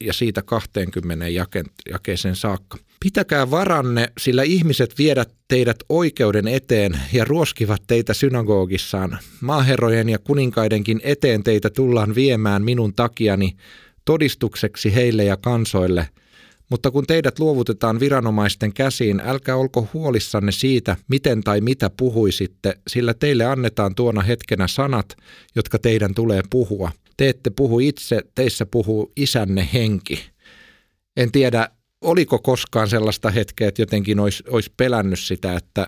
ja 0.00 0.12
siitä 0.12 0.42
20 0.42 1.26
jakeeseen 1.90 2.36
saakka. 2.36 2.78
Pitäkää 3.00 3.50
varanne, 3.50 4.08
sillä 4.20 4.42
ihmiset 4.42 4.94
viedät 4.98 5.34
teidät 5.48 5.76
oikeuden 5.88 6.48
eteen 6.48 7.00
ja 7.12 7.24
ruoskivat 7.24 7.82
teitä 7.86 8.14
synagogissaan. 8.14 9.18
Maaherrojen 9.40 10.08
ja 10.08 10.18
kuninkaidenkin 10.18 11.00
eteen 11.04 11.44
teitä 11.44 11.70
tullaan 11.70 12.14
viemään 12.14 12.64
minun 12.64 12.94
takiani 12.94 13.56
todistukseksi 14.04 14.94
heille 14.94 15.24
ja 15.24 15.36
kansoille. 15.36 16.08
Mutta 16.70 16.90
kun 16.90 17.06
teidät 17.06 17.38
luovutetaan 17.38 18.00
viranomaisten 18.00 18.72
käsiin, 18.72 19.20
älkää 19.24 19.56
olko 19.56 19.88
huolissanne 19.92 20.52
siitä, 20.52 20.96
miten 21.08 21.40
tai 21.40 21.60
mitä 21.60 21.90
puhuisitte, 21.96 22.74
sillä 22.88 23.14
teille 23.14 23.44
annetaan 23.44 23.94
tuona 23.94 24.22
hetkenä 24.22 24.68
sanat, 24.68 25.16
jotka 25.54 25.78
teidän 25.78 26.14
tulee 26.14 26.42
puhua– 26.50 26.90
te 27.16 27.28
ette 27.28 27.50
puhu 27.50 27.78
itse, 27.78 28.22
teissä 28.34 28.66
puhuu 28.66 29.12
isänne 29.16 29.68
henki. 29.72 30.30
En 31.16 31.32
tiedä, 31.32 31.68
oliko 32.00 32.38
koskaan 32.38 32.88
sellaista 32.88 33.30
hetkeä, 33.30 33.68
että 33.68 33.82
jotenkin 33.82 34.20
olisi, 34.20 34.42
olisi 34.48 34.72
pelännyt 34.76 35.20
sitä, 35.20 35.56
että 35.56 35.86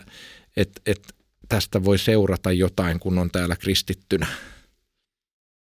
että 0.56 0.80
että 0.86 1.08
tästä 1.48 1.84
voi 1.84 1.98
seurata 1.98 2.52
jotain, 2.52 3.00
kun 3.00 3.18
on 3.18 3.30
täällä 3.30 3.56
kristittynä. 3.56 4.26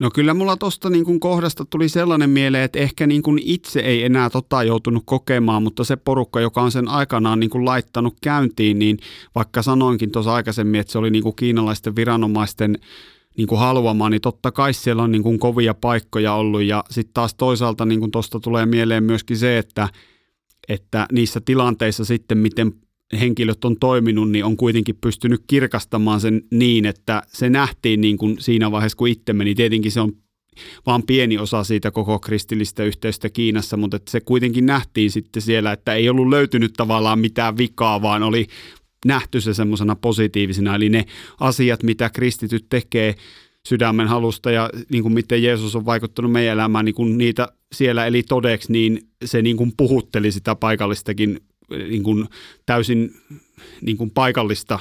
No 0.01 0.11
kyllä 0.11 0.35
mulla 0.35 0.57
tuosta 0.57 0.91
niin 0.91 1.21
kohdasta 1.21 1.65
tuli 1.65 1.89
sellainen 1.89 2.31
mieleen, 2.31 2.65
että 2.65 2.79
ehkä 2.79 3.07
niin 3.07 3.23
kuin 3.23 3.41
itse 3.45 3.81
ei 3.81 4.05
enää 4.05 4.31
tota 4.31 4.63
joutunut 4.63 5.03
kokemaan, 5.07 5.63
mutta 5.63 5.85
se 5.85 5.97
porukka, 5.97 6.41
joka 6.41 6.63
on 6.63 6.73
sen 6.73 6.89
aikanaan 6.89 7.41
niin 7.41 7.51
kuin 7.51 7.65
laittanut 7.65 8.15
käyntiin, 8.23 8.79
niin 8.79 8.99
vaikka 9.35 9.63
sanoinkin 9.63 10.11
tuossa 10.11 10.35
aikaisemmin, 10.35 10.81
että 10.81 10.93
se 10.93 10.99
oli 10.99 11.11
niin 11.11 11.23
kuin 11.23 11.37
kiinalaisten 11.37 11.97
viranomaisten 11.97 12.79
niin 13.37 13.47
kuin 13.47 13.59
haluamaan, 13.59 14.13
niin 14.13 14.21
totta 14.21 14.53
kai 14.53 14.75
siellä 14.75 15.03
on 15.03 15.13
niin 15.13 15.23
kuin 15.23 15.39
kovia 15.39 15.75
paikkoja 15.75 16.35
ollut 16.35 16.63
ja 16.63 16.85
sitten 16.91 17.15
taas 17.15 17.35
toisaalta 17.35 17.85
niin 17.85 18.01
kuin 18.01 18.11
tuosta 18.11 18.41
tulee 18.41 18.67
mieleen 18.67 19.05
myöskin 19.05 19.37
se, 19.37 19.59
että, 19.59 19.89
että 20.69 21.07
niissä 21.13 21.41
tilanteissa 21.45 22.05
sitten 22.05 22.39
miten 22.39 22.73
henkilöt 23.21 23.65
on 23.65 23.77
toiminut, 23.81 24.31
niin 24.31 24.45
on 24.45 24.57
kuitenkin 24.57 24.99
pystynyt 25.01 25.45
kirkastamaan 25.47 26.21
sen 26.21 26.43
niin, 26.51 26.87
että 26.87 27.23
se 27.27 27.51
nähtiin 27.51 28.01
niin 28.01 28.19
kuin 28.19 28.37
siinä 28.41 28.71
vaiheessa, 28.71 28.97
kun 28.97 29.09
itse 29.09 29.33
meni. 29.33 29.55
Tietenkin 29.55 29.93
se 29.93 30.01
on 30.01 30.13
vaan 30.87 31.03
pieni 31.03 31.39
osa 31.39 31.65
siitä 31.65 31.91
koko 31.91 32.19
kristillistä 32.19 32.85
yhteistä 32.85 33.31
Kiinassa, 33.31 33.77
mutta 33.77 33.97
että 33.97 34.11
se 34.11 34.21
kuitenkin 34.21 34.67
nähtiin 34.67 35.11
sitten 35.11 35.43
siellä, 35.43 35.73
että 35.73 35.95
ei 35.95 36.09
ollut 36.09 36.29
löytynyt 36.29 36.73
tavallaan 36.77 37.19
mitään 37.19 37.57
vikaa, 37.57 38.03
vaan 38.03 38.23
oli 38.23 38.47
nähty 39.07 39.41
se 39.41 39.55
semmoisena 39.55 39.97
positiivisena. 39.97 40.75
Eli 40.75 40.89
ne 40.89 41.05
asiat, 41.41 41.83
mitä 41.83 42.11
kristityt 42.11 42.67
tekee 42.69 43.15
sydämen 43.69 44.09
halusta 44.09 44.51
ja 44.51 44.71
niin 44.93 45.03
kuin 45.03 45.15
miten 45.15 45.43
Jeesus 45.43 45.77
on 45.77 45.87
vaikuttanut 45.87 46.33
meidän 46.33 46.53
elämään, 46.53 46.85
niin 46.85 46.95
kun 46.95 47.19
niitä 47.19 47.49
siellä 47.73 48.07
eli 48.07 48.23
todeksi, 48.23 48.73
niin 48.73 49.09
se 49.25 49.43
niin 49.43 49.57
kuin 49.57 49.73
puhutteli 49.77 50.33
sitä 50.33 50.55
paikallistakin 50.55 51.41
niin 51.89 52.03
kuin 52.03 52.29
täysin 52.67 53.15
niin 53.81 53.97
kuin 53.97 54.11
paikallista 54.11 54.79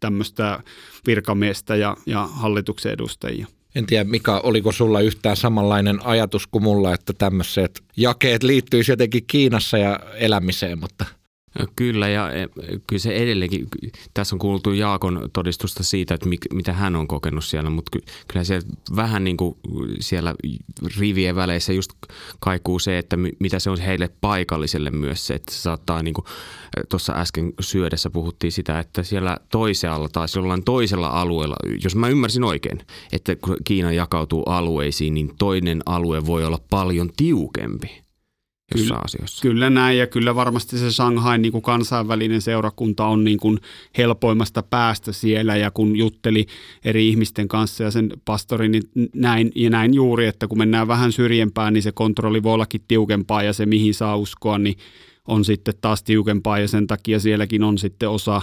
tämmöistä 0.00 0.62
virkamiestä 1.06 1.76
ja, 1.76 1.96
ja 2.06 2.26
hallituksen 2.26 2.92
edustajia. 2.92 3.46
En 3.74 3.86
tiedä, 3.86 4.04
Mika, 4.04 4.40
oliko 4.40 4.72
sulla 4.72 5.00
yhtään 5.00 5.36
samanlainen 5.36 6.06
ajatus 6.06 6.46
kuin 6.46 6.64
mulla, 6.64 6.94
että 6.94 7.12
tämmöiset 7.12 7.82
jakeet 7.96 8.42
liittyisi 8.42 8.92
jotenkin 8.92 9.24
Kiinassa 9.26 9.78
ja 9.78 10.00
elämiseen, 10.14 10.78
mutta– 10.78 11.04
Kyllä, 11.76 12.08
ja 12.08 12.32
e, 12.32 12.48
kyllä 12.86 13.00
se 13.00 13.12
edelleenkin, 13.16 13.68
tässä 14.14 14.34
on 14.34 14.38
kuultu 14.38 14.72
Jaakon 14.72 15.30
todistusta 15.32 15.82
siitä, 15.82 16.14
että 16.14 16.28
mitä 16.54 16.72
hän 16.72 16.96
on 16.96 17.06
kokenut 17.06 17.44
siellä, 17.44 17.70
mutta 17.70 17.98
kyllä 18.28 18.44
se 18.44 18.60
vähän 18.96 19.24
niin 19.24 19.36
kuin 19.36 19.56
siellä 20.00 20.34
rivien 20.98 21.36
väleissä 21.36 21.72
just 21.72 21.92
kaikuu 22.40 22.78
se, 22.78 22.98
että 22.98 23.16
mitä 23.38 23.58
se 23.58 23.70
on 23.70 23.80
heille 23.80 24.10
paikalliselle 24.20 24.90
myös 24.90 25.26
se, 25.26 25.34
että 25.34 25.54
se 25.54 25.60
saattaa 25.60 26.02
niin 26.02 26.14
kuin 26.14 26.24
tuossa 26.88 27.12
äsken 27.12 27.52
syödessä 27.60 28.10
puhuttiin 28.10 28.52
sitä, 28.52 28.78
että 28.78 29.02
siellä 29.02 29.36
toisella 29.50 30.08
taas 30.08 30.36
jollain 30.36 30.64
toisella 30.64 31.08
alueella, 31.08 31.56
jos 31.84 31.96
mä 31.96 32.08
ymmärsin 32.08 32.44
oikein, 32.44 32.78
että 33.12 33.36
kun 33.36 33.56
Kiina 33.64 33.92
jakautuu 33.92 34.42
alueisiin, 34.42 35.14
niin 35.14 35.32
toinen 35.38 35.82
alue 35.86 36.26
voi 36.26 36.44
olla 36.44 36.58
paljon 36.70 37.10
tiukempi 37.16 38.09
kyllä, 38.76 38.98
asioissa. 39.04 39.42
Kyllä 39.42 39.70
näin 39.70 39.98
ja 39.98 40.06
kyllä 40.06 40.34
varmasti 40.34 40.78
se 40.78 40.92
Shanghain 40.92 41.42
niin 41.42 41.52
kuin 41.52 41.62
kansainvälinen 41.62 42.42
seurakunta 42.42 43.06
on 43.06 43.24
niin 43.24 43.38
kuin 43.38 43.58
helpoimmasta 43.98 44.62
päästä 44.62 45.12
siellä 45.12 45.56
ja 45.56 45.70
kun 45.70 45.96
jutteli 45.96 46.46
eri 46.84 47.08
ihmisten 47.08 47.48
kanssa 47.48 47.84
ja 47.84 47.90
sen 47.90 48.10
pastori, 48.24 48.68
niin 48.68 48.82
näin 49.14 49.52
ja 49.54 49.70
näin 49.70 49.94
juuri, 49.94 50.26
että 50.26 50.48
kun 50.48 50.58
mennään 50.58 50.88
vähän 50.88 51.12
syrjempään, 51.12 51.72
niin 51.74 51.82
se 51.82 51.92
kontrolli 51.92 52.42
voi 52.42 52.54
ollakin 52.54 52.80
tiukempaa 52.88 53.42
ja 53.42 53.52
se 53.52 53.66
mihin 53.66 53.94
saa 53.94 54.16
uskoa, 54.16 54.58
niin 54.58 54.76
on 55.28 55.44
sitten 55.44 55.74
taas 55.80 56.02
tiukempaa 56.02 56.58
ja 56.58 56.68
sen 56.68 56.86
takia 56.86 57.20
sielläkin 57.20 57.62
on 57.62 57.78
sitten 57.78 58.08
osa, 58.08 58.42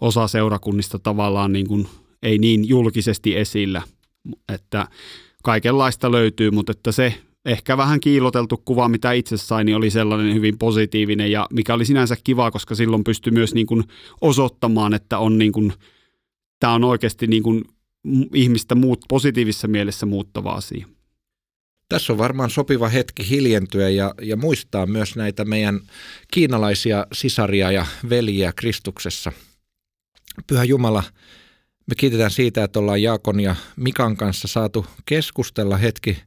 osa 0.00 0.28
seurakunnista 0.28 0.98
tavallaan 0.98 1.52
niin 1.52 1.66
kuin 1.66 1.88
ei 2.22 2.38
niin 2.38 2.68
julkisesti 2.68 3.36
esillä, 3.36 3.82
että 4.54 4.88
kaikenlaista 5.42 6.12
löytyy, 6.12 6.50
mutta 6.50 6.72
että 6.72 6.92
se 6.92 7.14
ehkä 7.46 7.76
vähän 7.76 8.00
kiiloteltu 8.00 8.62
kuva, 8.64 8.88
mitä 8.88 9.12
itse 9.12 9.36
sain, 9.36 9.64
niin 9.66 9.76
oli 9.76 9.90
sellainen 9.90 10.34
hyvin 10.34 10.58
positiivinen 10.58 11.30
ja 11.30 11.46
mikä 11.52 11.74
oli 11.74 11.84
sinänsä 11.84 12.16
kiva, 12.24 12.50
koska 12.50 12.74
silloin 12.74 13.04
pystyi 13.04 13.32
myös 13.32 13.54
niin 13.54 13.66
kuin 13.66 13.84
osoittamaan, 14.20 14.94
että 14.94 15.18
on 15.18 15.38
niin 15.38 15.52
kuin, 15.52 15.72
tämä 16.60 16.72
on 16.72 16.84
oikeasti 16.84 17.26
niin 17.26 17.42
kuin 17.42 17.64
ihmistä 18.34 18.74
muut, 18.74 19.00
positiivisessa 19.08 19.68
mielessä 19.68 20.06
muuttava 20.06 20.52
asia. 20.52 20.86
Tässä 21.88 22.12
on 22.12 22.18
varmaan 22.18 22.50
sopiva 22.50 22.88
hetki 22.88 23.30
hiljentyä 23.30 23.88
ja, 23.88 24.14
ja 24.22 24.36
muistaa 24.36 24.86
myös 24.86 25.16
näitä 25.16 25.44
meidän 25.44 25.80
kiinalaisia 26.32 27.06
sisaria 27.12 27.72
ja 27.72 27.86
veljiä 28.08 28.52
Kristuksessa. 28.56 29.32
Pyhä 30.46 30.64
Jumala, 30.64 31.02
me 31.86 31.94
kiitetään 31.96 32.30
siitä, 32.30 32.64
että 32.64 32.78
ollaan 32.78 33.02
Jaakon 33.02 33.40
ja 33.40 33.56
Mikan 33.76 34.16
kanssa 34.16 34.48
saatu 34.48 34.86
keskustella 35.04 35.76
hetki– 35.76 36.18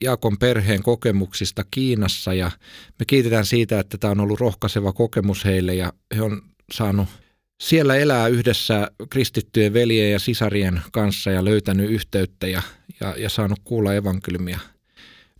Jaakon 0.00 0.38
perheen 0.38 0.82
kokemuksista 0.82 1.64
Kiinassa 1.70 2.34
ja 2.34 2.50
me 2.98 3.04
kiitetään 3.06 3.46
siitä, 3.46 3.80
että 3.80 3.98
tämä 3.98 4.10
on 4.10 4.20
ollut 4.20 4.40
rohkaiseva 4.40 4.92
kokemus 4.92 5.44
heille 5.44 5.74
ja 5.74 5.92
he 6.16 6.22
on 6.22 6.42
saanut 6.72 7.08
siellä 7.62 7.96
elää 7.96 8.28
yhdessä 8.28 8.90
kristittyjen 9.10 9.72
veljen 9.72 10.12
ja 10.12 10.18
sisarien 10.18 10.82
kanssa 10.92 11.30
ja 11.30 11.44
löytänyt 11.44 11.90
yhteyttä 11.90 12.46
ja, 12.46 12.62
ja, 13.00 13.14
ja 13.18 13.28
saanut 13.28 13.60
kuulla 13.64 13.94
evankeliumia. 13.94 14.58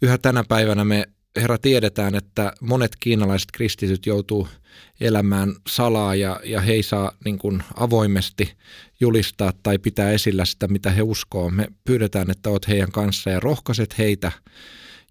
Yhä 0.02 0.18
tänä 0.18 0.44
päivänä 0.48 0.84
me 0.84 1.04
Herra 1.40 1.58
tiedetään, 1.58 2.14
että 2.14 2.52
monet 2.60 2.96
kiinalaiset 3.00 3.48
kristityt 3.52 4.06
joutuu 4.06 4.48
elämään 5.00 5.54
salaa 5.68 6.14
ja, 6.14 6.40
ja 6.44 6.60
he 6.60 6.72
ei 6.72 6.82
saa 6.82 7.12
niin 7.24 7.38
kuin 7.38 7.62
avoimesti 7.76 8.52
julistaa 9.00 9.52
tai 9.62 9.78
pitää 9.78 10.10
esillä 10.10 10.44
sitä, 10.44 10.68
mitä 10.68 10.90
he 10.90 11.02
uskoo. 11.02 11.50
Me 11.50 11.68
pyydetään, 11.84 12.30
että 12.30 12.50
olet 12.50 12.68
heidän 12.68 12.92
kanssa 12.92 13.30
ja 13.30 13.40
rohkaiset 13.40 13.98
heitä 13.98 14.32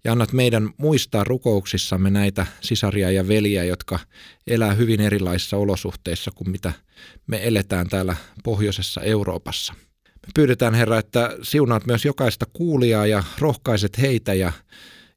ja 0.04 0.12
annat 0.12 0.32
meidän 0.32 0.70
muistaa 0.76 1.24
rukouksissamme 1.24 2.10
näitä 2.10 2.46
sisaria 2.60 3.10
ja 3.10 3.28
veliä, 3.28 3.64
jotka 3.64 3.98
elää 4.46 4.74
hyvin 4.74 5.00
erilaisissa 5.00 5.56
olosuhteissa 5.56 6.30
kuin 6.34 6.50
mitä 6.50 6.72
me 7.26 7.40
eletään 7.42 7.88
täällä 7.88 8.16
pohjoisessa 8.44 9.00
Euroopassa. 9.00 9.74
Me 10.26 10.30
pyydetään 10.34 10.74
Herra, 10.74 10.98
että 10.98 11.36
siunaat 11.42 11.86
myös 11.86 12.04
jokaista 12.04 12.46
kuulijaa 12.52 13.06
ja 13.06 13.24
rohkaiset 13.38 13.98
heitä 13.98 14.34
ja 14.34 14.52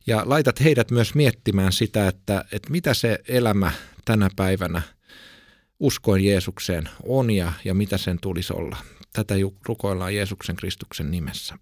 ja 0.08 0.22
laitat 0.26 0.64
heidät 0.64 0.92
myös 0.92 1.16
miettimään 1.16 1.72
sitä, 1.72 2.08
että, 2.08 2.46
että 2.52 2.72
mitä 2.72 2.94
se 2.94 3.20
elämä 3.28 3.72
tänä 4.06 4.30
päivänä 4.36 4.82
uskoin 5.80 6.26
Jeesukseen 6.26 6.90
on 7.04 7.32
ja, 7.32 7.54
ja 7.66 7.74
mitä 7.74 7.98
sen 7.98 8.20
tulisi 8.22 8.54
olla. 8.54 8.78
Tätä 9.14 9.36
rukoillaan 9.66 10.16
Jeesuksen 10.16 10.56
Kristuksen 10.56 11.12
nimessä. 11.12 11.58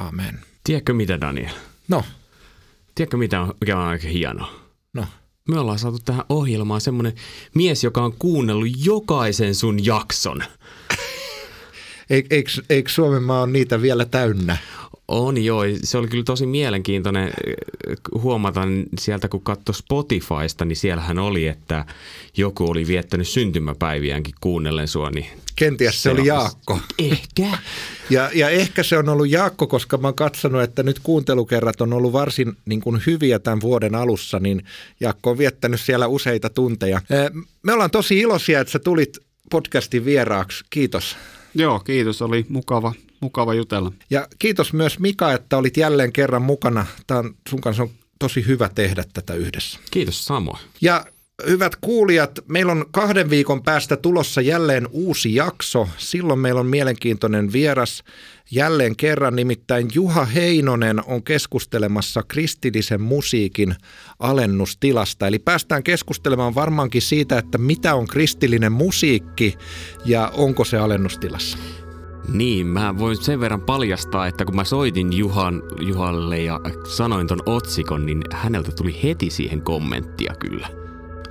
Amen. 0.00 0.40
Tiedätkö 0.64 0.94
mitä, 0.94 1.20
Daniel? 1.20 1.54
No. 1.88 2.04
Tiedätkö 2.94 3.16
mitä 3.16 3.46
mikä 3.60 3.78
on 3.78 3.86
aika 3.86 4.08
hienoa? 4.08 4.60
No. 4.92 5.06
Me 5.48 5.58
ollaan 5.58 5.78
saatu 5.78 5.98
tähän 6.04 6.24
ohjelmaan 6.28 6.80
semmoinen 6.80 7.12
mies, 7.54 7.84
joka 7.84 8.04
on 8.04 8.12
kuunnellut 8.18 8.68
jokaisen 8.84 9.54
sun 9.54 9.84
jakson. 9.84 10.42
Eikö, 12.10 12.50
eikö 12.70 12.90
Suomen 12.90 13.22
maa 13.22 13.42
ole 13.42 13.52
niitä 13.52 13.82
vielä 13.82 14.04
täynnä? 14.04 14.56
On 15.10 15.44
joo, 15.44 15.62
se 15.84 15.98
oli 15.98 16.08
kyllä 16.08 16.24
tosi 16.24 16.46
mielenkiintoinen 16.46 17.32
huomata 18.14 18.62
sieltä, 18.98 19.28
kun 19.28 19.40
katsoi 19.40 19.74
Spotifysta, 19.74 20.64
niin 20.64 20.76
siellähän 20.76 21.18
oli, 21.18 21.46
että 21.46 21.84
joku 22.36 22.70
oli 22.70 22.86
viettänyt 22.86 23.28
syntymäpäiviäänkin 23.28 24.34
kuunnellen 24.40 24.88
sua. 24.88 25.10
Niin 25.10 25.26
Kenties 25.56 25.94
se, 25.94 26.00
se 26.00 26.10
oli 26.10 26.26
Jaakko. 26.26 26.78
Ehkä. 26.98 27.48
Ja, 28.10 28.30
ja 28.34 28.48
ehkä 28.48 28.82
se 28.82 28.98
on 28.98 29.08
ollut 29.08 29.30
Jaakko, 29.30 29.66
koska 29.66 29.96
mä 29.96 30.08
oon 30.08 30.14
katsonut, 30.14 30.62
että 30.62 30.82
nyt 30.82 30.98
kuuntelukerrat 31.02 31.80
on 31.80 31.92
ollut 31.92 32.12
varsin 32.12 32.56
niin 32.64 32.80
kuin 32.80 33.02
hyviä 33.06 33.38
tämän 33.38 33.60
vuoden 33.60 33.94
alussa, 33.94 34.38
niin 34.38 34.64
Jaakko 35.00 35.30
on 35.30 35.38
viettänyt 35.38 35.80
siellä 35.80 36.06
useita 36.06 36.50
tunteja. 36.50 37.00
Me 37.62 37.72
ollaan 37.72 37.90
tosi 37.90 38.18
iloisia, 38.18 38.60
että 38.60 38.70
sä 38.70 38.78
tulit 38.78 39.18
podcastin 39.50 40.04
vieraaksi. 40.04 40.64
Kiitos. 40.70 41.16
Joo, 41.54 41.78
kiitos. 41.78 42.22
Oli 42.22 42.46
mukava, 42.48 42.92
mukava 43.20 43.54
jutella. 43.54 43.92
Ja 44.10 44.28
kiitos 44.38 44.72
myös 44.72 44.98
Mika, 44.98 45.32
että 45.32 45.56
olit 45.56 45.76
jälleen 45.76 46.12
kerran 46.12 46.42
mukana. 46.42 46.86
Tämä 47.06 47.20
on, 47.20 47.34
sun 47.48 47.60
kanssa 47.60 47.82
on 47.82 47.90
tosi 48.18 48.46
hyvä 48.46 48.70
tehdä 48.74 49.04
tätä 49.12 49.34
yhdessä. 49.34 49.78
Kiitos 49.90 50.24
samoin. 50.24 50.58
Ja 50.80 51.04
hyvät 51.48 51.76
kuulijat, 51.80 52.38
meillä 52.48 52.72
on 52.72 52.84
kahden 52.90 53.30
viikon 53.30 53.62
päästä 53.62 53.96
tulossa 53.96 54.40
jälleen 54.40 54.88
uusi 54.90 55.34
jakso. 55.34 55.88
Silloin 55.96 56.38
meillä 56.38 56.60
on 56.60 56.66
mielenkiintoinen 56.66 57.52
vieras 57.52 58.02
jälleen 58.50 58.96
kerran, 58.96 59.36
nimittäin 59.36 59.88
Juha 59.94 60.24
Heinonen 60.24 61.02
on 61.06 61.22
keskustelemassa 61.22 62.22
kristillisen 62.28 63.00
musiikin 63.00 63.74
alennustilasta. 64.18 65.26
Eli 65.26 65.38
päästään 65.38 65.82
keskustelemaan 65.82 66.54
varmaankin 66.54 67.02
siitä, 67.02 67.38
että 67.38 67.58
mitä 67.58 67.94
on 67.94 68.06
kristillinen 68.06 68.72
musiikki 68.72 69.54
ja 70.04 70.32
onko 70.34 70.64
se 70.64 70.78
alennustilassa. 70.78 71.58
Niin, 72.32 72.66
mä 72.66 72.98
voin 72.98 73.16
sen 73.16 73.40
verran 73.40 73.60
paljastaa, 73.60 74.26
että 74.26 74.44
kun 74.44 74.56
mä 74.56 74.64
soitin 74.64 75.12
Juhan, 75.12 75.62
Juhalle 75.80 76.38
ja 76.38 76.60
sanoin 76.88 77.26
ton 77.26 77.42
otsikon, 77.46 78.06
niin 78.06 78.22
häneltä 78.32 78.72
tuli 78.72 79.02
heti 79.02 79.30
siihen 79.30 79.62
kommenttia 79.62 80.34
kyllä. 80.38 80.68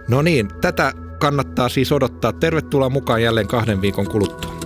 No 0.08 0.22
niin, 0.22 0.48
tätä 0.62 0.94
kannattaa 1.20 1.70
siis 1.70 1.92
odottaa. 1.92 2.34
Tervetuloa 2.34 2.90
mukaan 2.90 3.24
jälleen 3.24 3.48
kahden 3.48 3.82
viikon 3.82 4.08
kuluttua. 4.10 4.59